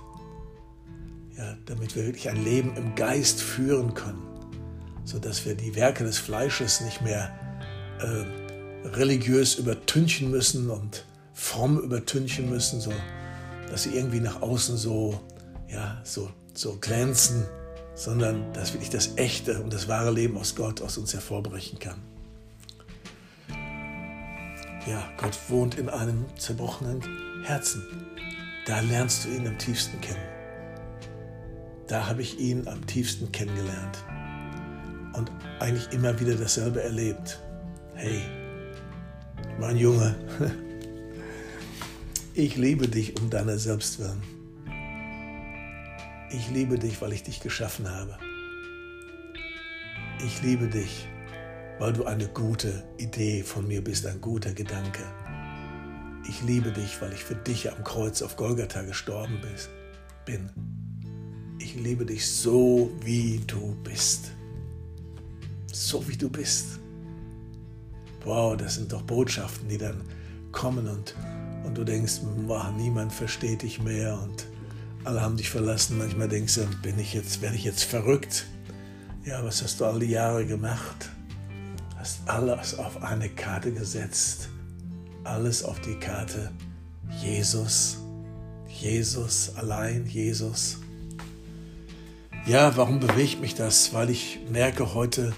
Ja, 1.36 1.56
damit 1.64 1.96
wir 1.96 2.06
wirklich 2.06 2.28
ein 2.28 2.44
Leben 2.44 2.76
im 2.76 2.94
Geist 2.94 3.40
führen 3.40 3.94
können 3.94 4.35
sodass 5.06 5.46
wir 5.46 5.54
die 5.54 5.74
Werke 5.76 6.04
des 6.04 6.18
Fleisches 6.18 6.80
nicht 6.82 7.00
mehr 7.00 7.32
äh, 8.00 8.88
religiös 8.88 9.54
übertünchen 9.54 10.30
müssen 10.30 10.68
und 10.68 11.06
fromm 11.32 11.78
übertünchen 11.78 12.50
müssen, 12.50 12.80
so 12.80 12.92
dass 13.70 13.84
sie 13.84 13.96
irgendwie 13.96 14.20
nach 14.20 14.42
außen 14.42 14.76
so, 14.76 15.20
ja, 15.68 16.00
so, 16.04 16.30
so 16.54 16.76
glänzen, 16.80 17.44
sondern 17.94 18.52
dass 18.52 18.72
wirklich 18.72 18.90
das 18.90 19.16
echte 19.16 19.62
und 19.62 19.72
das 19.72 19.88
wahre 19.88 20.10
Leben 20.10 20.36
aus 20.36 20.54
Gott 20.54 20.82
aus 20.82 20.98
uns 20.98 21.14
hervorbrechen 21.14 21.78
kann. 21.78 22.00
Ja, 24.86 25.08
Gott 25.16 25.36
wohnt 25.48 25.76
in 25.76 25.88
einem 25.88 26.26
zerbrochenen 26.36 27.00
Herzen. 27.44 27.82
Da 28.66 28.80
lernst 28.80 29.24
du 29.24 29.30
ihn 29.30 29.46
am 29.46 29.58
tiefsten 29.58 30.00
kennen. 30.00 30.22
Da 31.88 32.06
habe 32.08 32.22
ich 32.22 32.38
ihn 32.38 32.68
am 32.68 32.86
tiefsten 32.86 33.30
kennengelernt 33.32 34.04
und 35.16 35.32
eigentlich 35.60 35.90
immer 35.92 36.18
wieder 36.20 36.34
dasselbe 36.34 36.82
erlebt. 36.82 37.40
Hey, 37.94 38.22
mein 39.58 39.76
Junge, 39.76 40.14
ich 42.34 42.56
liebe 42.56 42.86
dich 42.86 43.18
um 43.20 43.30
deiner 43.30 43.58
selbst 43.58 43.98
willen. 43.98 44.22
Ich 46.30 46.50
liebe 46.50 46.78
dich, 46.78 47.00
weil 47.00 47.12
ich 47.12 47.22
dich 47.22 47.40
geschaffen 47.40 47.88
habe. 47.88 48.18
Ich 50.24 50.42
liebe 50.42 50.66
dich, 50.66 51.08
weil 51.78 51.92
du 51.92 52.04
eine 52.04 52.28
gute 52.28 52.84
Idee 52.98 53.42
von 53.42 53.66
mir 53.66 53.82
bist, 53.82 54.06
ein 54.06 54.20
guter 54.20 54.52
Gedanke. 54.52 55.02
Ich 56.28 56.42
liebe 56.42 56.72
dich, 56.72 57.00
weil 57.00 57.12
ich 57.12 57.22
für 57.22 57.36
dich 57.36 57.70
am 57.70 57.84
Kreuz 57.84 58.20
auf 58.20 58.36
Golgatha 58.36 58.82
gestorben 58.82 59.40
bin. 60.24 60.50
Ich 61.60 61.76
liebe 61.76 62.04
dich 62.04 62.28
so, 62.28 62.90
wie 63.02 63.40
du 63.46 63.76
bist 63.84 64.35
so 65.76 66.06
wie 66.08 66.16
du 66.16 66.28
bist. 66.28 66.78
Wow, 68.24 68.56
das 68.56 68.74
sind 68.74 68.92
doch 68.92 69.02
Botschaften, 69.02 69.68
die 69.68 69.78
dann 69.78 70.02
kommen 70.52 70.88
und, 70.88 71.14
und 71.64 71.76
du 71.76 71.84
denkst, 71.84 72.20
wow, 72.46 72.72
niemand 72.76 73.12
versteht 73.12 73.62
dich 73.62 73.80
mehr 73.80 74.18
und 74.22 74.46
alle 75.04 75.20
haben 75.20 75.36
dich 75.36 75.50
verlassen. 75.50 75.98
Manchmal 75.98 76.28
denkst 76.28 76.56
du, 76.56 76.66
bin 76.82 76.98
ich 76.98 77.14
jetzt, 77.14 77.40
werde 77.40 77.56
ich 77.56 77.64
jetzt 77.64 77.84
verrückt? 77.84 78.46
Ja, 79.24 79.44
was 79.44 79.62
hast 79.62 79.80
du 79.80 79.84
all 79.84 80.00
die 80.00 80.06
Jahre 80.06 80.46
gemacht? 80.46 81.10
Hast 81.96 82.20
alles 82.26 82.78
auf 82.78 83.02
eine 83.02 83.28
Karte 83.28 83.72
gesetzt. 83.72 84.48
Alles 85.24 85.62
auf 85.62 85.80
die 85.80 85.98
Karte. 85.98 86.50
Jesus 87.22 87.98
Jesus, 88.80 89.52
allein 89.56 90.06
Jesus. 90.06 90.78
Ja, 92.46 92.76
warum 92.76 93.00
bewegt 93.00 93.40
mich 93.40 93.54
das? 93.54 93.94
Weil 93.94 94.10
ich 94.10 94.38
merke, 94.50 94.94
heute 94.94 95.32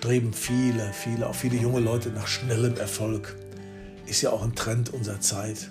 streben 0.00 0.32
viele, 0.32 0.94
viele, 0.94 1.26
auch 1.26 1.34
viele 1.34 1.58
junge 1.58 1.80
Leute 1.80 2.08
nach 2.08 2.26
schnellem 2.26 2.74
Erfolg. 2.78 3.36
Ist 4.06 4.22
ja 4.22 4.30
auch 4.30 4.42
ein 4.42 4.54
Trend 4.54 4.94
unserer 4.94 5.20
Zeit. 5.20 5.70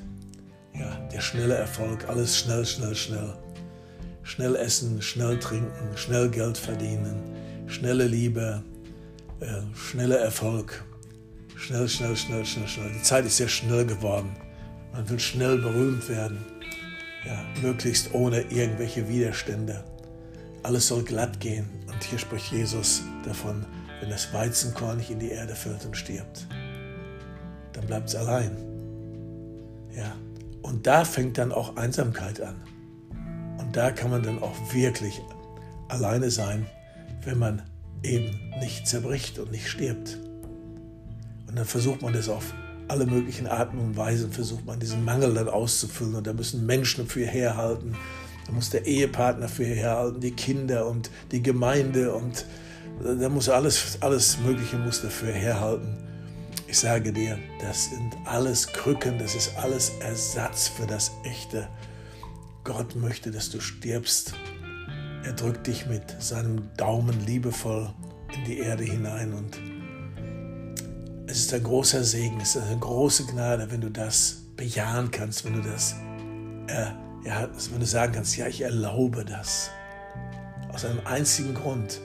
Ja, 0.75 0.99
der 1.11 1.19
schnelle 1.19 1.55
Erfolg, 1.55 2.07
alles 2.07 2.37
schnell, 2.37 2.63
schnell, 2.63 2.93
schnell. 2.93 3.33
Schnell 4.21 4.55
essen, 4.55 5.01
schnell 5.01 5.39
trinken, 5.39 5.97
schnell 5.97 6.29
Geld 6.29 6.59
verdienen, 6.59 7.23
schnelle 7.65 8.05
Liebe, 8.05 8.61
äh, 9.39 9.61
schneller 9.73 10.19
Erfolg. 10.19 10.83
Schnell, 11.55 11.89
schnell, 11.89 12.15
schnell, 12.15 12.45
schnell, 12.45 12.67
schnell. 12.67 12.91
Die 12.93 13.01
Zeit 13.01 13.25
ist 13.25 13.37
sehr 13.37 13.47
schnell 13.47 13.87
geworden. 13.87 14.29
Man 14.93 15.09
will 15.09 15.19
schnell 15.19 15.57
berühmt 15.57 16.07
werden. 16.07 16.37
Ja, 17.25 17.43
möglichst 17.63 18.13
ohne 18.13 18.41
irgendwelche 18.41 19.09
Widerstände 19.09 19.83
alles 20.63 20.87
soll 20.87 21.03
glatt 21.03 21.39
gehen. 21.39 21.67
Und 21.87 22.03
hier 22.03 22.19
spricht 22.19 22.51
Jesus 22.51 23.03
davon, 23.25 23.65
wenn 23.99 24.09
das 24.09 24.33
Weizenkorn 24.33 24.97
nicht 24.97 25.09
in 25.09 25.19
die 25.19 25.31
Erde 25.31 25.55
fällt 25.55 25.85
und 25.85 25.95
stirbt, 25.95 26.47
dann 27.73 27.85
bleibt 27.85 28.09
es 28.09 28.15
allein. 28.15 28.57
Ja. 29.95 30.15
Und 30.61 30.87
da 30.87 31.05
fängt 31.05 31.37
dann 31.37 31.51
auch 31.51 31.77
Einsamkeit 31.77 32.41
an. 32.41 32.55
Und 33.57 33.75
da 33.75 33.91
kann 33.91 34.11
man 34.11 34.23
dann 34.23 34.41
auch 34.41 34.55
wirklich 34.73 35.21
alleine 35.87 36.29
sein, 36.31 36.67
wenn 37.23 37.37
man 37.37 37.61
eben 38.03 38.39
nicht 38.59 38.87
zerbricht 38.87 39.39
und 39.39 39.51
nicht 39.51 39.67
stirbt. 39.67 40.17
Und 41.47 41.57
dann 41.57 41.65
versucht 41.65 42.01
man 42.01 42.13
das 42.13 42.29
auf 42.29 42.53
alle 42.87 43.05
möglichen 43.05 43.47
Arten 43.47 43.77
und 43.77 43.97
Weisen, 43.97 44.31
versucht 44.31 44.65
man 44.65 44.79
diesen 44.79 45.03
Mangel 45.05 45.33
dann 45.33 45.47
auszufüllen. 45.47 46.15
Und 46.15 46.27
da 46.27 46.33
müssen 46.33 46.65
Menschen 46.65 47.07
für 47.07 47.25
herhalten 47.25 47.95
da 48.49 48.55
muss 48.55 48.71
der 48.71 48.87
Ehepartner 48.87 49.47
für 49.47 49.63
herhalten, 49.63 50.21
die 50.21 50.31
Kinder 50.31 50.87
und 50.87 51.11
die 51.31 51.43
Gemeinde 51.43 52.13
und 52.15 52.45
da 53.03 53.29
muss 53.29 53.49
alles, 53.49 53.97
alles 54.01 54.37
Mögliche 54.39 54.77
muss 54.77 55.01
dafür 55.01 55.31
herhalten. 55.31 55.97
Ich 56.67 56.79
sage 56.79 57.11
dir, 57.11 57.37
das 57.61 57.85
sind 57.85 58.15
alles 58.25 58.67
Krücken, 58.67 59.17
das 59.17 59.35
ist 59.35 59.57
alles 59.57 59.93
Ersatz 60.01 60.67
für 60.67 60.85
das 60.85 61.11
Echte. 61.23 61.67
Gott 62.63 62.95
möchte, 62.95 63.31
dass 63.31 63.49
du 63.49 63.59
stirbst. 63.59 64.33
Er 65.23 65.33
drückt 65.33 65.67
dich 65.67 65.85
mit 65.87 66.03
seinem 66.19 66.69
Daumen 66.77 67.25
liebevoll 67.25 67.93
in 68.35 68.45
die 68.45 68.59
Erde 68.59 68.83
hinein 68.83 69.33
und 69.33 69.57
es 71.25 71.39
ist 71.39 71.53
ein 71.53 71.63
großer 71.63 72.03
Segen, 72.03 72.39
es 72.41 72.55
ist 72.55 72.63
eine 72.63 72.79
große 72.79 73.25
Gnade, 73.25 73.71
wenn 73.71 73.81
du 73.81 73.89
das 73.89 74.43
bejahen 74.55 75.11
kannst, 75.11 75.45
wenn 75.45 75.53
du 75.53 75.61
das 75.61 75.95
äh, 76.67 76.91
ja, 77.25 77.49
wenn 77.71 77.79
du 77.79 77.85
sagen 77.85 78.13
kannst, 78.13 78.37
ja, 78.37 78.47
ich 78.47 78.61
erlaube 78.61 79.25
das. 79.25 79.71
Aus 80.71 80.85
einem 80.85 81.01
einzigen 81.05 81.53
Grund, 81.53 81.99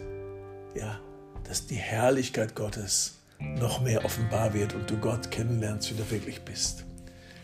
ja, 0.75 1.01
dass 1.45 1.67
die 1.67 1.77
Herrlichkeit 1.77 2.55
Gottes 2.55 3.19
noch 3.41 3.81
mehr 3.81 4.05
offenbar 4.05 4.55
wird 4.55 4.75
und 4.75 4.91
du 4.91 4.97
Gott 4.97 5.31
kennenlernst, 5.31 5.91
wie 5.91 5.97
du 5.97 6.11
wirklich 6.11 6.43
bist. 6.43 6.85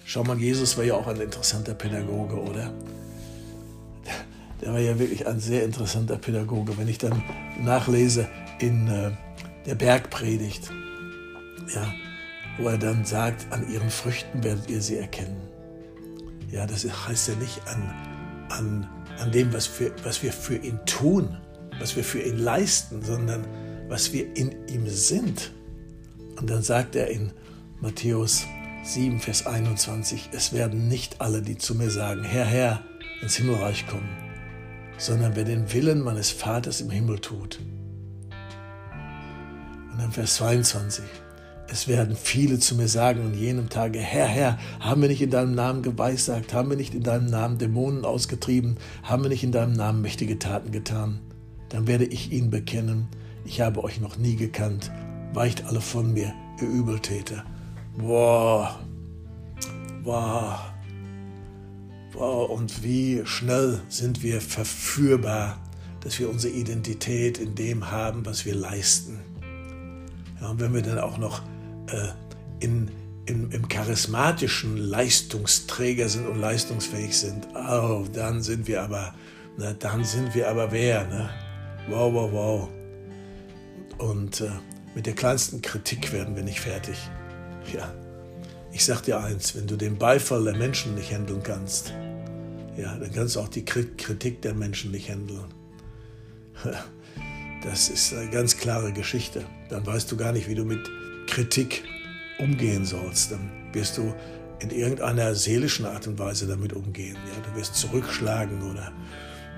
Schau 0.04 0.24
mal, 0.24 0.38
Jesus 0.38 0.76
war 0.76 0.84
ja 0.84 0.94
auch 0.94 1.06
ein 1.06 1.20
interessanter 1.20 1.74
Pädagoge, 1.74 2.36
oder? 2.36 2.72
Der 4.60 4.72
war 4.72 4.80
ja 4.80 4.98
wirklich 4.98 5.26
ein 5.26 5.40
sehr 5.40 5.64
interessanter 5.64 6.18
Pädagoge. 6.18 6.76
Wenn 6.76 6.88
ich 6.88 6.98
dann 6.98 7.22
nachlese 7.62 8.28
in 8.58 8.88
äh, 8.88 9.10
der 9.66 9.74
Bergpredigt, 9.74 10.70
ja, 11.74 11.92
wo 12.58 12.68
er 12.68 12.78
dann 12.78 13.04
sagt, 13.04 13.50
an 13.52 13.70
ihren 13.70 13.90
Früchten 13.90 14.42
werdet 14.42 14.68
ihr 14.68 14.82
sie 14.82 14.98
erkennen. 14.98 15.40
Ja, 16.50 16.66
das 16.66 16.84
heißt 16.84 17.28
ja 17.28 17.34
nicht 17.36 17.60
an, 17.68 17.94
an, 18.50 18.88
an 19.18 19.32
dem, 19.32 19.52
was 19.52 19.80
wir, 19.80 19.92
was 20.02 20.22
wir 20.22 20.32
für 20.32 20.56
ihn 20.56 20.80
tun, 20.84 21.38
was 21.80 21.96
wir 21.96 22.04
für 22.04 22.20
ihn 22.20 22.38
leisten, 22.38 23.02
sondern 23.02 23.46
was 23.88 24.12
wir 24.12 24.36
in 24.36 24.54
ihm 24.68 24.86
sind. 24.88 25.52
Und 26.38 26.48
dann 26.48 26.62
sagt 26.62 26.94
er 26.94 27.08
in 27.08 27.32
Matthäus 27.80 28.46
7, 28.84 29.18
Vers 29.20 29.46
21, 29.46 30.30
es 30.32 30.52
werden 30.52 30.88
nicht 30.88 31.20
alle, 31.20 31.42
die 31.42 31.58
zu 31.58 31.74
mir 31.74 31.90
sagen, 31.90 32.22
Herr, 32.22 32.44
Herr, 32.44 32.84
ins 33.20 33.36
Himmelreich 33.36 33.86
kommen, 33.86 34.08
sondern 34.96 35.36
wer 35.36 35.44
den 35.44 35.72
Willen 35.72 36.00
meines 36.00 36.30
Vaters 36.30 36.80
im 36.80 36.90
Himmel 36.90 37.18
tut. 37.18 37.58
Und 39.92 39.98
dann 39.98 40.12
Vers 40.12 40.36
22, 40.36 41.04
es 41.68 41.88
werden 41.88 42.16
viele 42.16 42.58
zu 42.58 42.74
mir 42.74 42.88
sagen 42.88 43.32
in 43.32 43.38
jenem 43.38 43.68
Tage, 43.68 44.00
Herr, 44.00 44.26
Herr, 44.26 44.58
haben 44.80 45.02
wir 45.02 45.08
nicht 45.08 45.22
in 45.22 45.30
deinem 45.30 45.54
Namen 45.54 45.82
geweissagt, 45.82 46.52
haben 46.52 46.70
wir 46.70 46.76
nicht 46.76 46.94
in 46.94 47.02
deinem 47.02 47.26
Namen 47.26 47.58
Dämonen 47.58 48.04
ausgetrieben, 48.04 48.76
haben 49.02 49.22
wir 49.22 49.28
nicht 49.28 49.44
in 49.44 49.52
deinem 49.52 49.74
Namen 49.74 50.00
mächtige 50.00 50.38
Taten 50.38 50.72
getan? 50.72 51.20
Dann 51.70 51.86
werde 51.86 52.04
ich 52.04 52.30
ihnen 52.32 52.50
bekennen, 52.50 53.08
ich 53.44 53.60
habe 53.60 53.82
euch 53.82 54.00
noch 54.00 54.18
nie 54.18 54.36
gekannt, 54.36 54.92
weicht 55.32 55.64
alle 55.64 55.80
von 55.80 56.12
mir, 56.12 56.34
ihr 56.60 56.68
Übeltäter. 56.68 57.44
Boah, 57.96 58.78
boah, 60.04 60.74
boah, 62.12 62.50
und 62.50 62.82
wie 62.82 63.22
schnell 63.24 63.80
sind 63.88 64.22
wir 64.22 64.40
verführbar, 64.40 65.58
dass 66.00 66.18
wir 66.18 66.28
unsere 66.28 66.54
Identität 66.54 67.38
in 67.38 67.54
dem 67.54 67.90
haben, 67.90 68.26
was 68.26 68.44
wir 68.44 68.54
leisten. 68.54 69.20
Ja, 70.40 70.48
und 70.48 70.60
wenn 70.60 70.74
wir 70.74 70.82
dann 70.82 70.98
auch 70.98 71.18
noch 71.18 71.42
äh, 71.88 72.08
in, 72.64 72.90
in, 73.26 73.50
im 73.52 73.68
charismatischen 73.68 74.76
Leistungsträger 74.76 76.08
sind 76.08 76.26
und 76.26 76.40
leistungsfähig 76.40 77.16
sind, 77.16 77.46
oh, 77.54 78.06
dann 78.12 78.42
sind 78.42 78.66
wir 78.66 78.82
aber, 78.82 79.14
na, 79.56 79.72
dann 79.74 80.04
sind 80.04 80.34
wir 80.34 80.48
aber 80.48 80.72
wer, 80.72 81.06
ne? 81.06 81.30
Wow, 81.90 82.14
wow, 82.14 82.32
wow. 82.32 82.68
Und 83.98 84.40
äh, 84.42 84.50
mit 84.94 85.06
der 85.06 85.14
kleinsten 85.14 85.60
Kritik 85.60 86.12
werden 86.12 86.36
wir 86.36 86.44
nicht 86.44 86.60
fertig. 86.60 86.96
Ja, 87.74 87.92
ich 88.72 88.84
sag 88.84 89.02
dir 89.02 89.18
eins, 89.18 89.56
wenn 89.56 89.66
du 89.66 89.76
den 89.76 89.98
Beifall 89.98 90.44
der 90.44 90.56
Menschen 90.56 90.94
nicht 90.94 91.12
handeln 91.12 91.42
kannst, 91.42 91.92
ja, 92.76 92.96
dann 92.96 93.12
kannst 93.12 93.34
du 93.34 93.40
auch 93.40 93.48
die 93.48 93.64
Kritik 93.64 94.40
der 94.42 94.54
Menschen 94.54 94.92
nicht 94.92 95.10
handeln. 95.10 95.46
Das 97.62 97.90
ist 97.90 98.14
eine 98.14 98.30
ganz 98.30 98.56
klare 98.56 98.90
Geschichte. 98.90 99.44
Dann 99.68 99.86
weißt 99.86 100.10
du 100.10 100.16
gar 100.16 100.32
nicht, 100.32 100.48
wie 100.48 100.54
du 100.54 100.64
mit 100.64 100.80
Kritik 101.26 101.84
umgehen 102.38 102.86
sollst, 102.86 103.32
dann 103.32 103.50
wirst 103.74 103.98
du 103.98 104.14
in 104.60 104.70
irgendeiner 104.70 105.34
seelischen 105.34 105.84
Art 105.84 106.06
und 106.06 106.18
Weise 106.18 106.46
damit 106.46 106.72
umgehen. 106.72 107.16
Ja, 107.16 107.50
du 107.50 107.60
wirst 107.60 107.74
zurückschlagen 107.74 108.62
oder 108.62 108.92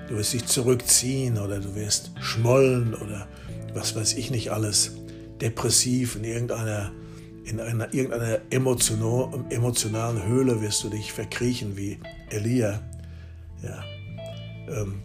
du 0.09 0.17
wirst 0.17 0.33
dich 0.33 0.45
zurückziehen 0.45 1.37
oder 1.37 1.59
du 1.59 1.75
wirst 1.75 2.11
schmollen 2.19 2.93
oder 2.93 3.27
was 3.73 3.95
weiß 3.95 4.13
ich 4.13 4.31
nicht 4.31 4.51
alles, 4.51 4.91
depressiv 5.41 6.15
in 6.15 6.23
irgendeiner, 6.23 6.91
in 7.43 7.59
einer, 7.59 7.93
irgendeiner 7.93 8.39
emotional, 8.49 9.45
emotionalen 9.49 10.25
Höhle 10.25 10.61
wirst 10.61 10.83
du 10.83 10.89
dich 10.89 11.11
verkriechen 11.11 11.75
wie 11.75 11.99
Elia. 12.29 12.81
Ja, 13.61 13.83
ähm, 14.69 15.01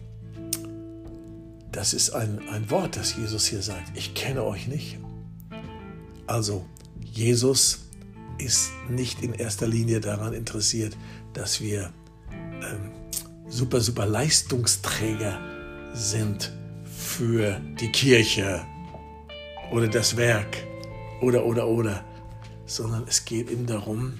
das 1.71 1.93
ist 1.93 2.11
ein, 2.11 2.39
ein 2.49 2.69
Wort, 2.69 2.97
das 2.97 3.15
Jesus 3.15 3.45
hier 3.45 3.61
sagt. 3.61 3.95
Ich 3.95 4.13
kenne 4.13 4.43
euch 4.43 4.67
nicht. 4.67 4.97
Also, 6.27 6.65
Jesus 7.01 7.89
ist 8.37 8.71
nicht 8.89 9.21
in 9.21 9.33
erster 9.33 9.67
Linie 9.67 9.99
daran 9.99 10.33
interessiert, 10.33 10.97
dass 11.33 11.61
wir 11.61 11.91
ähm, 12.61 12.91
super, 13.49 13.81
super 13.81 14.05
Leistungsträger 14.05 15.39
sind 15.93 16.51
für 16.83 17.59
die 17.79 17.91
Kirche 17.91 18.61
oder 19.71 19.87
das 19.87 20.15
Werk 20.15 20.57
oder, 21.21 21.45
oder, 21.45 21.67
oder, 21.67 22.03
sondern 22.65 23.05
es 23.07 23.25
geht 23.25 23.49
ihm 23.49 23.65
darum, 23.65 24.13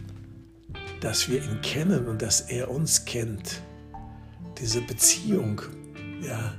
dass 1.01 1.29
wir 1.29 1.43
ihn 1.43 1.61
kennen 1.61 2.07
und 2.07 2.21
dass 2.21 2.41
er 2.41 2.69
uns 2.69 3.05
kennt. 3.05 3.61
Diese 4.59 4.81
Beziehung, 4.81 5.61
ja, 6.21 6.53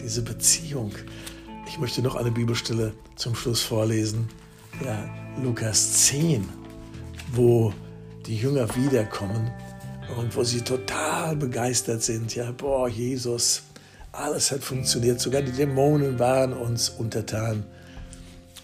diese 0.00 0.22
Beziehung. 0.22 0.92
Ich 1.66 1.78
möchte 1.78 2.00
noch 2.00 2.14
eine 2.14 2.30
Bibelstelle 2.30 2.94
zum 3.16 3.34
Schluss 3.34 3.60
vorlesen 3.60 4.28
ja, 4.82 5.08
Lukas 5.42 6.06
10, 6.08 6.48
wo 7.32 7.72
die 8.26 8.36
Jünger 8.36 8.66
wiederkommen 8.76 9.50
und 10.16 10.34
wo 10.36 10.44
sie 10.44 10.60
total 10.60 11.36
begeistert 11.36 12.02
sind. 12.02 12.34
Ja, 12.34 12.52
boah, 12.52 12.88
Jesus, 12.88 13.62
alles 14.12 14.50
hat 14.52 14.62
funktioniert, 14.62 15.20
sogar 15.20 15.42
die 15.42 15.52
Dämonen 15.52 16.18
waren 16.18 16.52
uns 16.52 16.88
untertan. 16.88 17.64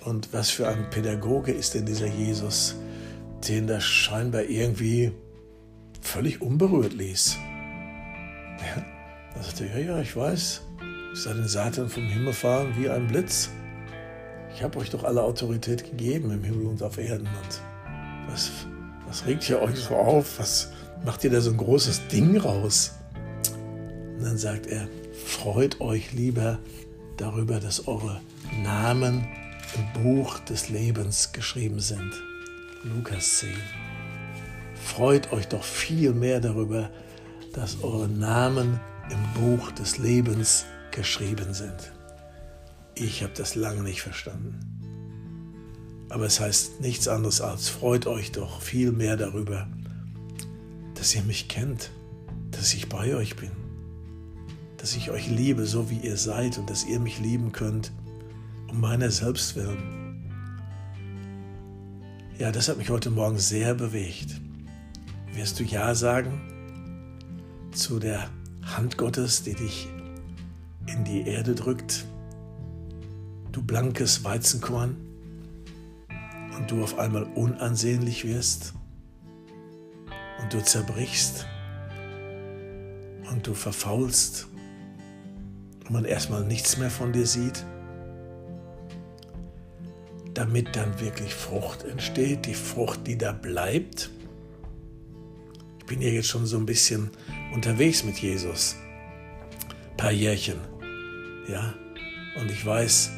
Und 0.05 0.33
was 0.33 0.51
für 0.51 0.69
ein 0.69 0.89
Pädagoge 0.91 1.53
ist 1.53 1.75
denn 1.75 1.87
dieser 1.87 2.07
Jesus, 2.07 2.77
den 3.49 3.67
das 3.67 3.85
scheinbar 3.85 4.45
irgendwie 4.45 5.13
völlig 6.01 6.41
unberührt 6.41 6.93
ließ? 6.93 7.37
Ja, 8.59 8.83
da 9.35 9.43
sagte 9.43 9.67
er, 9.67 9.81
ja, 9.81 9.97
ja, 9.97 10.01
ich 10.01 10.17
weiß, 10.17 10.63
ich 11.13 11.21
sah 11.21 11.35
den 11.35 11.49
Satan 11.49 11.89
vom 11.89 12.07
Himmel 12.07 12.33
fahren 12.33 12.75
wie 12.79 12.89
ein 12.89 13.07
Blitz. 13.09 13.51
Ich 14.55 14.63
habe 14.63 14.79
euch 14.79 14.91
doch 14.91 15.05
alle 15.05 15.23
Autorität 15.23 15.85
gegeben 15.85 16.31
im 16.31 16.45
Himmel 16.45 16.67
und 16.67 16.83
auf 16.83 16.99
Erden. 16.99 17.27
Und 17.27 17.61
was, 18.29 18.51
was 19.07 19.27
regt 19.27 19.49
ihr 19.49 19.61
euch 19.61 19.79
so 19.79 19.95
auf? 19.97 20.39
Was 20.39 20.71
macht 21.05 21.25
ihr 21.25 21.31
da 21.31 21.41
so 21.41 21.51
ein 21.51 21.57
großes 21.57 22.09
Ding 22.09 22.37
raus? 22.37 22.93
Und 24.17 24.25
dann 24.25 24.39
sagt 24.39 24.67
er, 24.67 24.89
freut 25.27 25.81
euch 25.81 26.13
lieber 26.13 26.59
darüber, 27.17 27.61
dass 27.61 27.87
eure 27.87 28.21
Namen 28.63 29.27
im 29.75 30.03
Buch 30.03 30.39
des 30.41 30.69
Lebens 30.69 31.33
geschrieben 31.33 31.81
sind. 31.81 32.13
Lukas 32.83 33.39
10. 33.39 33.51
Freut 34.75 35.33
euch 35.33 35.49
doch 35.49 35.63
viel 35.63 36.13
mehr 36.13 36.41
darüber, 36.41 36.91
dass 37.53 37.83
eure 37.83 38.09
Namen 38.09 38.81
im 39.11 39.41
Buch 39.41 39.71
des 39.73 39.99
Lebens 39.99 40.65
geschrieben 40.91 41.55
sind. 41.55 41.93
Ich 42.95 43.23
habe 43.23 43.33
das 43.37 43.55
lange 43.55 43.83
nicht 43.83 44.03
verstanden. 44.03 44.59
Aber 46.09 46.27
es 46.27 46.41
heißt 46.41 46.81
nichts 46.81 47.07
anderes 47.07 47.41
als, 47.41 47.69
freut 47.69 48.07
euch 48.07 48.33
doch 48.33 48.61
viel 48.61 48.91
mehr 48.91 49.17
darüber, 49.17 49.69
dass 51.01 51.15
ihr 51.15 51.23
mich 51.23 51.49
kennt, 51.49 51.91
dass 52.51 52.75
ich 52.75 52.91
bei 52.91 53.17
euch 53.17 53.35
bin, 53.35 53.51
dass 54.77 54.95
ich 54.95 55.11
euch 55.11 55.31
liebe, 55.31 55.65
so 55.65 55.89
wie 55.89 55.97
ihr 55.97 56.19
seid 56.19 56.59
und 56.59 56.69
dass 56.69 56.85
ihr 56.85 57.01
mich 57.01 57.19
lieben 57.19 57.53
könnt, 57.53 57.91
um 58.69 58.83
meiner 58.83 59.11
selbst 59.11 59.57
willen. 59.57 60.31
Ja, 62.39 62.53
das 62.53 62.69
hat 62.69 62.77
mich 62.77 62.91
heute 62.91 63.09
Morgen 63.09 63.39
sehr 63.39 63.73
bewegt. 63.73 64.43
Wirst 65.33 65.59
du 65.59 65.65
Ja 65.65 65.95
sagen 65.95 66.39
zu 67.73 67.99
der 67.99 68.29
Hand 68.63 68.99
Gottes, 68.99 69.43
die 69.43 69.55
dich 69.55 69.89
in 70.87 71.03
die 71.05 71.23
Erde 71.23 71.55
drückt? 71.55 72.05
Du 73.53 73.63
blankes 73.63 74.23
Weizenkorn? 74.23 74.97
und 76.59 76.71
du 76.71 76.83
auf 76.83 76.99
einmal 76.99 77.23
unansehnlich 77.23 78.27
wirst 78.27 78.75
und 80.43 80.53
du 80.53 80.63
zerbrichst. 80.63 81.47
Und 83.31 83.47
du 83.47 83.55
verfaulst. 83.55 84.49
Und 85.81 85.91
man 85.91 86.05
erstmal 86.05 86.45
nichts 86.45 86.77
mehr 86.79 86.91
von 86.91 87.13
dir 87.13 87.27
sieht, 87.27 87.65
damit 90.35 90.75
dann 90.77 91.01
wirklich 91.01 91.35
Frucht 91.35 91.85
entsteht, 91.85 92.47
die 92.47 92.55
Frucht, 92.55 93.07
die 93.07 93.19
da 93.19 93.33
bleibt. 93.33 94.11
Ich 95.79 95.87
bin 95.87 96.01
ja 96.01 96.09
jetzt 96.09 96.29
schon 96.29 96.47
so 96.47 96.57
ein 96.57 96.67
bisschen 96.67 97.11
unterwegs 97.53 98.05
mit 98.05 98.19
Jesus, 98.19 98.77
ein 99.91 99.97
paar 99.97 100.13
Jährchen, 100.13 100.59
ja, 101.49 101.75
und 102.41 102.49
ich 102.49 102.65
weiß, 102.65 103.11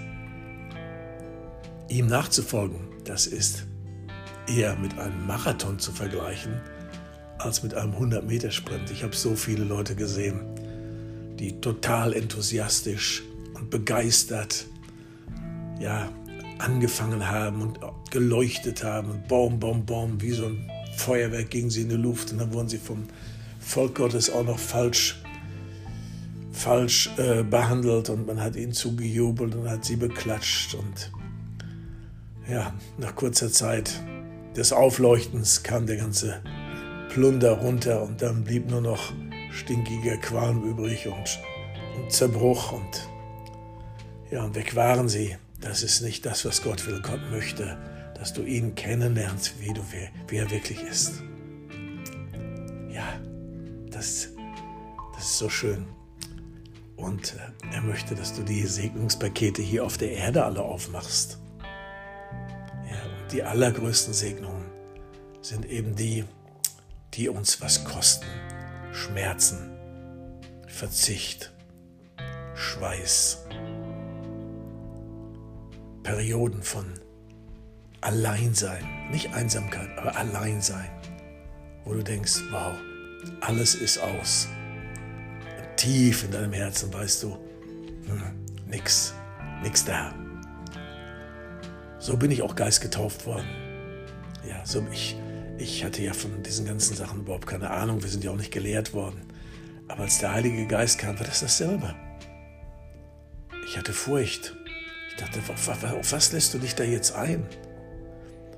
ihm 1.88 2.06
nachzufolgen, 2.06 2.80
das 3.04 3.26
ist 3.26 3.66
eher 4.48 4.74
mit 4.76 4.98
einem 4.98 5.26
Marathon 5.26 5.78
zu 5.78 5.92
vergleichen 5.92 6.62
als 7.44 7.62
mit 7.62 7.74
einem 7.74 7.94
100-Meter-Sprint. 7.94 8.90
Ich 8.90 9.02
habe 9.02 9.14
so 9.14 9.34
viele 9.34 9.64
Leute 9.64 9.94
gesehen, 9.94 10.40
die 11.38 11.60
total 11.60 12.12
enthusiastisch 12.12 13.22
und 13.54 13.70
begeistert 13.70 14.66
ja, 15.80 16.08
angefangen 16.58 17.28
haben 17.28 17.62
und 17.62 17.80
geleuchtet 18.10 18.84
haben 18.84 19.10
und 19.10 19.28
Baum, 19.28 19.58
Baum, 19.58 19.84
Baum, 19.84 20.20
wie 20.20 20.30
so 20.30 20.46
ein 20.46 20.70
Feuerwerk 20.96 21.50
gingen 21.50 21.70
sie 21.70 21.82
in 21.82 21.88
die 21.88 21.96
Luft 21.96 22.32
und 22.32 22.38
dann 22.38 22.52
wurden 22.52 22.68
sie 22.68 22.78
vom 22.78 23.04
Volk 23.58 23.96
Gottes 23.96 24.30
auch 24.30 24.44
noch 24.44 24.58
falsch, 24.58 25.20
falsch 26.52 27.10
äh, 27.16 27.42
behandelt 27.42 28.10
und 28.10 28.26
man 28.26 28.40
hat 28.40 28.56
ihnen 28.56 28.72
zugejubelt 28.72 29.54
und 29.54 29.68
hat 29.68 29.84
sie 29.84 29.96
beklatscht 29.96 30.74
und 30.74 31.10
ja, 32.50 32.74
nach 32.98 33.14
kurzer 33.14 33.50
Zeit 33.50 34.00
des 34.56 34.72
Aufleuchtens 34.72 35.62
kam 35.62 35.86
der 35.86 35.96
ganze 35.96 36.42
Plunder 37.12 37.52
runter 37.52 38.02
und 38.02 38.22
dann 38.22 38.44
blieb 38.44 38.70
nur 38.70 38.80
noch 38.80 39.12
stinkiger 39.52 40.16
Qualm 40.16 40.62
übrig 40.62 41.06
und, 41.06 41.38
und 41.96 42.10
Zerbruch 42.10 42.72
und 42.72 43.08
ja, 44.30 44.42
und 44.44 44.54
weg 44.54 44.74
waren 44.74 45.08
sie. 45.08 45.36
Das 45.60 45.82
ist 45.82 46.00
nicht 46.00 46.24
das, 46.24 46.44
was 46.44 46.62
Gott 46.62 46.86
will. 46.86 47.00
Gott 47.02 47.20
möchte, 47.30 47.76
dass 48.14 48.32
du 48.32 48.42
ihn 48.42 48.74
kennenlernst, 48.74 49.60
wie, 49.60 49.72
du, 49.72 49.82
wie 50.28 50.36
er 50.36 50.50
wirklich 50.50 50.82
ist. 50.82 51.22
Ja, 52.90 53.04
das, 53.90 54.28
das 55.14 55.24
ist 55.24 55.38
so 55.38 55.48
schön. 55.48 55.84
Und 56.96 57.34
äh, 57.34 57.74
er 57.74 57.82
möchte, 57.82 58.14
dass 58.14 58.34
du 58.34 58.42
die 58.42 58.66
Segnungspakete 58.66 59.60
hier 59.60 59.84
auf 59.84 59.98
der 59.98 60.12
Erde 60.12 60.44
alle 60.44 60.62
aufmachst 60.62 61.38
die 63.32 63.42
allergrößten 63.42 64.12
Segnungen 64.12 64.70
sind 65.40 65.66
eben 65.66 65.96
die, 65.96 66.24
die 67.14 67.28
uns 67.28 67.60
was 67.60 67.84
kosten. 67.84 68.26
Schmerzen, 68.92 69.70
Verzicht, 70.66 71.52
Schweiß, 72.54 73.46
Perioden 76.02 76.62
von 76.62 76.84
Alleinsein, 78.00 78.84
nicht 79.10 79.32
Einsamkeit, 79.32 79.96
aber 79.96 80.16
Alleinsein, 80.16 80.90
wo 81.84 81.94
du 81.94 82.02
denkst, 82.02 82.40
wow, 82.50 82.74
alles 83.40 83.74
ist 83.74 83.98
aus. 83.98 84.48
Und 85.58 85.76
tief 85.76 86.24
in 86.24 86.32
deinem 86.32 86.52
Herzen 86.52 86.92
weißt 86.92 87.22
du, 87.22 87.38
hm, 88.06 88.44
nix, 88.66 89.14
nix 89.62 89.84
da. 89.84 90.12
So 91.98 92.16
bin 92.16 92.30
ich 92.30 92.42
auch 92.42 92.56
geistgetauft 92.56 93.24
worden. 93.26 93.46
Ja, 94.46 94.66
so 94.66 94.84
ich, 94.90 95.16
ich 95.58 95.84
hatte 95.84 96.02
ja 96.02 96.12
von 96.12 96.42
diesen 96.42 96.66
ganzen 96.66 96.96
Sachen 96.96 97.20
überhaupt 97.20 97.46
keine 97.46 97.70
Ahnung. 97.70 98.02
Wir 98.02 98.10
sind 98.10 98.24
ja 98.24 98.30
auch 98.30 98.36
nicht 98.36 98.52
gelehrt 98.52 98.92
worden. 98.92 99.20
Aber 99.88 100.02
als 100.02 100.18
der 100.18 100.32
Heilige 100.32 100.66
Geist 100.66 100.98
kam, 100.98 101.18
war 101.18 101.26
das 101.26 101.40
dasselbe. 101.40 101.94
Ich 103.66 103.76
hatte 103.76 103.92
Furcht. 103.92 104.56
Ich 105.10 105.16
dachte, 105.16 105.40
auf, 105.48 106.12
was 106.12 106.32
lässt 106.32 106.54
du 106.54 106.58
dich 106.58 106.74
da 106.74 106.84
jetzt 106.84 107.14
ein? 107.14 107.46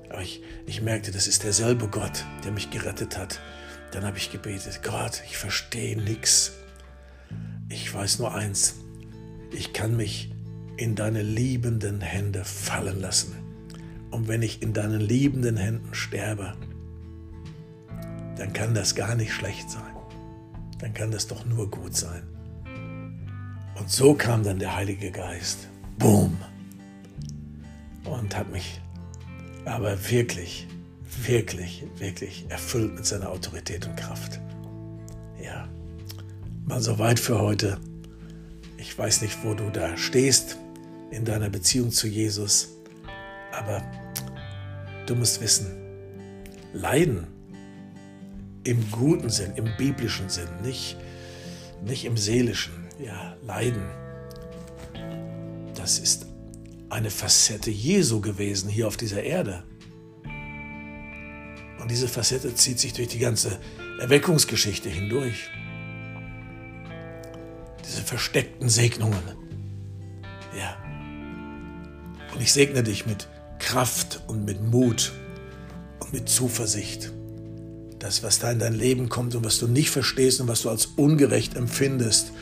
Aber 0.09 0.21
ich, 0.21 0.41
ich 0.65 0.81
merkte, 0.81 1.11
das 1.11 1.27
ist 1.27 1.43
derselbe 1.43 1.87
Gott, 1.87 2.25
der 2.43 2.51
mich 2.51 2.71
gerettet 2.71 3.17
hat. 3.17 3.41
Dann 3.91 4.05
habe 4.05 4.17
ich 4.17 4.31
gebetet, 4.31 4.81
Gott, 4.83 5.21
ich 5.25 5.37
verstehe 5.37 5.97
nichts. 5.97 6.53
Ich 7.69 7.93
weiß 7.93 8.19
nur 8.19 8.33
eins, 8.33 8.75
ich 9.51 9.73
kann 9.73 9.97
mich 9.97 10.31
in 10.77 10.95
deine 10.95 11.21
liebenden 11.21 12.01
Hände 12.01 12.45
fallen 12.45 12.99
lassen. 12.99 13.35
Und 14.11 14.27
wenn 14.27 14.41
ich 14.41 14.61
in 14.61 14.73
deinen 14.73 15.01
liebenden 15.01 15.57
Händen 15.57 15.93
sterbe, 15.93 16.55
dann 18.37 18.53
kann 18.53 18.73
das 18.73 18.95
gar 18.95 19.15
nicht 19.15 19.33
schlecht 19.33 19.69
sein. 19.69 19.95
Dann 20.79 20.93
kann 20.93 21.11
das 21.11 21.27
doch 21.27 21.45
nur 21.45 21.69
gut 21.69 21.95
sein. 21.95 22.23
Und 23.75 23.89
so 23.89 24.13
kam 24.13 24.43
dann 24.43 24.59
der 24.59 24.75
Heilige 24.75 25.11
Geist. 25.11 25.67
Boom. 25.97 26.37
Und 28.03 28.35
hat 28.35 28.51
mich 28.51 28.81
aber 29.65 30.09
wirklich, 30.09 30.67
wirklich, 31.23 31.85
wirklich 31.97 32.45
erfüllt 32.49 32.95
mit 32.95 33.05
seiner 33.05 33.29
Autorität 33.29 33.87
und 33.87 33.95
Kraft. 33.95 34.39
Ja, 35.41 35.67
mal 36.65 36.81
soweit 36.81 37.19
für 37.19 37.39
heute. 37.39 37.79
Ich 38.77 38.97
weiß 38.97 39.21
nicht, 39.21 39.43
wo 39.43 39.53
du 39.53 39.69
da 39.71 39.97
stehst 39.97 40.57
in 41.11 41.25
deiner 41.25 41.49
Beziehung 41.49 41.91
zu 41.91 42.07
Jesus. 42.07 42.69
Aber 43.51 43.81
du 45.07 45.15
musst 45.15 45.41
wissen, 45.41 45.67
Leiden 46.73 47.27
im 48.65 48.91
guten 48.91 49.29
Sinn, 49.29 49.53
im 49.55 49.69
biblischen 49.77 50.27
Sinn, 50.29 50.49
nicht, 50.61 50.97
nicht 51.85 52.03
im 52.05 52.17
seelischen, 52.17 52.73
ja, 52.99 53.37
Leiden, 53.43 53.85
das 55.75 55.99
ist 55.99 56.25
eine 56.89 57.11
Facette 57.11 57.69
Jesu 57.69 58.21
gewesen 58.21 58.69
hier 58.69 58.87
auf 58.87 58.97
dieser 58.97 59.23
Erde. 59.23 59.63
Und 61.79 61.91
diese 61.91 62.07
Facette 62.07 62.55
zieht 62.55 62.79
sich 62.79 62.93
durch 62.93 63.09
die 63.09 63.19
ganze 63.19 63.59
Erweckungsgeschichte 63.99 64.89
hindurch. 64.89 65.49
Diese 67.85 68.01
versteckten 68.01 68.69
Segnungen. 68.69 69.21
Ja. 70.57 70.77
Und 72.33 72.41
ich 72.41 72.51
segne 72.51 72.81
dich 72.81 73.05
mit 73.05 73.27
Kraft 73.59 74.21
und 74.27 74.45
mit 74.45 74.63
Mut 74.63 75.13
und 75.99 76.13
mit 76.13 76.27
Zuversicht. 76.27 77.11
Das, 78.05 78.21
was 78.21 78.37
da 78.37 78.51
in 78.51 78.59
dein 78.59 78.75
Leben 78.75 79.09
kommt 79.09 79.33
und 79.33 79.43
was 79.43 79.57
du 79.57 79.67
nicht 79.67 79.89
verstehst 79.89 80.39
und 80.39 80.47
was 80.47 80.61
du 80.61 80.69
als 80.69 80.85
ungerecht 80.85 81.55
empfindest 81.55 82.33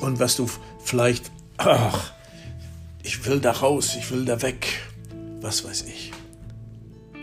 und 0.00 0.20
was 0.20 0.36
du 0.36 0.48
vielleicht, 0.84 1.32
ach, 1.56 2.12
ich 3.02 3.26
will 3.26 3.40
da 3.40 3.50
raus, 3.50 3.96
ich 3.98 4.08
will 4.12 4.24
da 4.24 4.40
weg, 4.40 4.68
was 5.40 5.64
weiß 5.64 5.82
ich. 5.88 6.12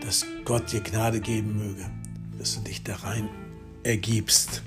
Dass 0.04 0.26
Gott 0.44 0.70
dir 0.70 0.82
Gnade 0.82 1.18
geben 1.18 1.56
möge, 1.56 1.90
dass 2.38 2.56
du 2.56 2.60
dich 2.60 2.84
da 2.84 2.94
rein 2.96 3.30
ergibst. 3.84 4.60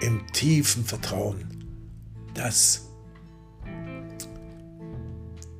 Im 0.00 0.26
tiefen 0.32 0.84
Vertrauen, 0.84 1.46
dass 2.34 2.88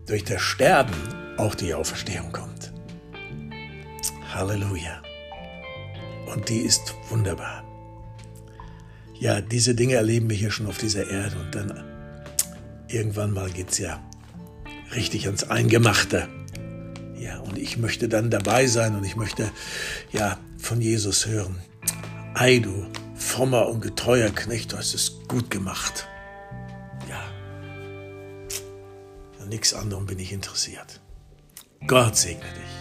durch 0.07 0.25
das 0.25 0.43
Sterben 0.43 0.97
auch 1.37 1.55
die 1.55 1.73
Auferstehung 1.73 2.33
kommt. 2.33 2.73
Halleluja. 4.35 5.03
Und 6.33 6.49
die 6.49 6.61
ist 6.61 6.95
wunderbar. 7.09 7.65
ja, 9.19 9.41
diese 9.41 9.75
Dinge 9.75 9.95
erleben 9.95 10.31
wir 10.31 10.37
hier 10.37 10.51
schon 10.51 10.67
auf 10.67 10.79
dieser 10.79 11.09
Erde 11.11 11.37
und 11.39 11.55
dann 11.55 11.85
irgendwann 12.89 13.33
mal 13.33 13.51
geht 13.51 13.71
es 13.71 13.79
ja 13.79 14.03
richtig 14.95 15.27
ans 15.27 15.45
Eingemachte. 15.45 16.29
Ja, 17.19 17.39
und 17.41 17.59
ich 17.59 17.77
möchte 17.77 18.09
dann 18.09 18.31
dabei 18.31 18.67
sein 18.67 18.97
und 18.97 19.05
ich 19.05 19.17
möchte 19.17 19.51
ja 20.11 20.39
von 20.59 20.81
Jesus 20.81 21.27
hören. 21.27 21.59
Ei, 22.35 22.61
du 22.61 22.87
frommer 23.15 23.69
und 23.69 23.83
getreuer 23.83 24.31
Knecht, 24.31 24.73
du 24.73 24.79
hast 24.79 24.95
es 24.95 25.21
gut 25.29 25.51
gemacht. 25.51 26.09
Ja, 27.09 27.21
an 29.43 29.49
nichts 29.51 29.75
anderem 29.75 30.07
bin 30.07 30.19
ich 30.19 30.33
interessiert. 30.33 31.01
Gott 31.87 32.17
segne 32.17 32.41
dich. 32.41 32.80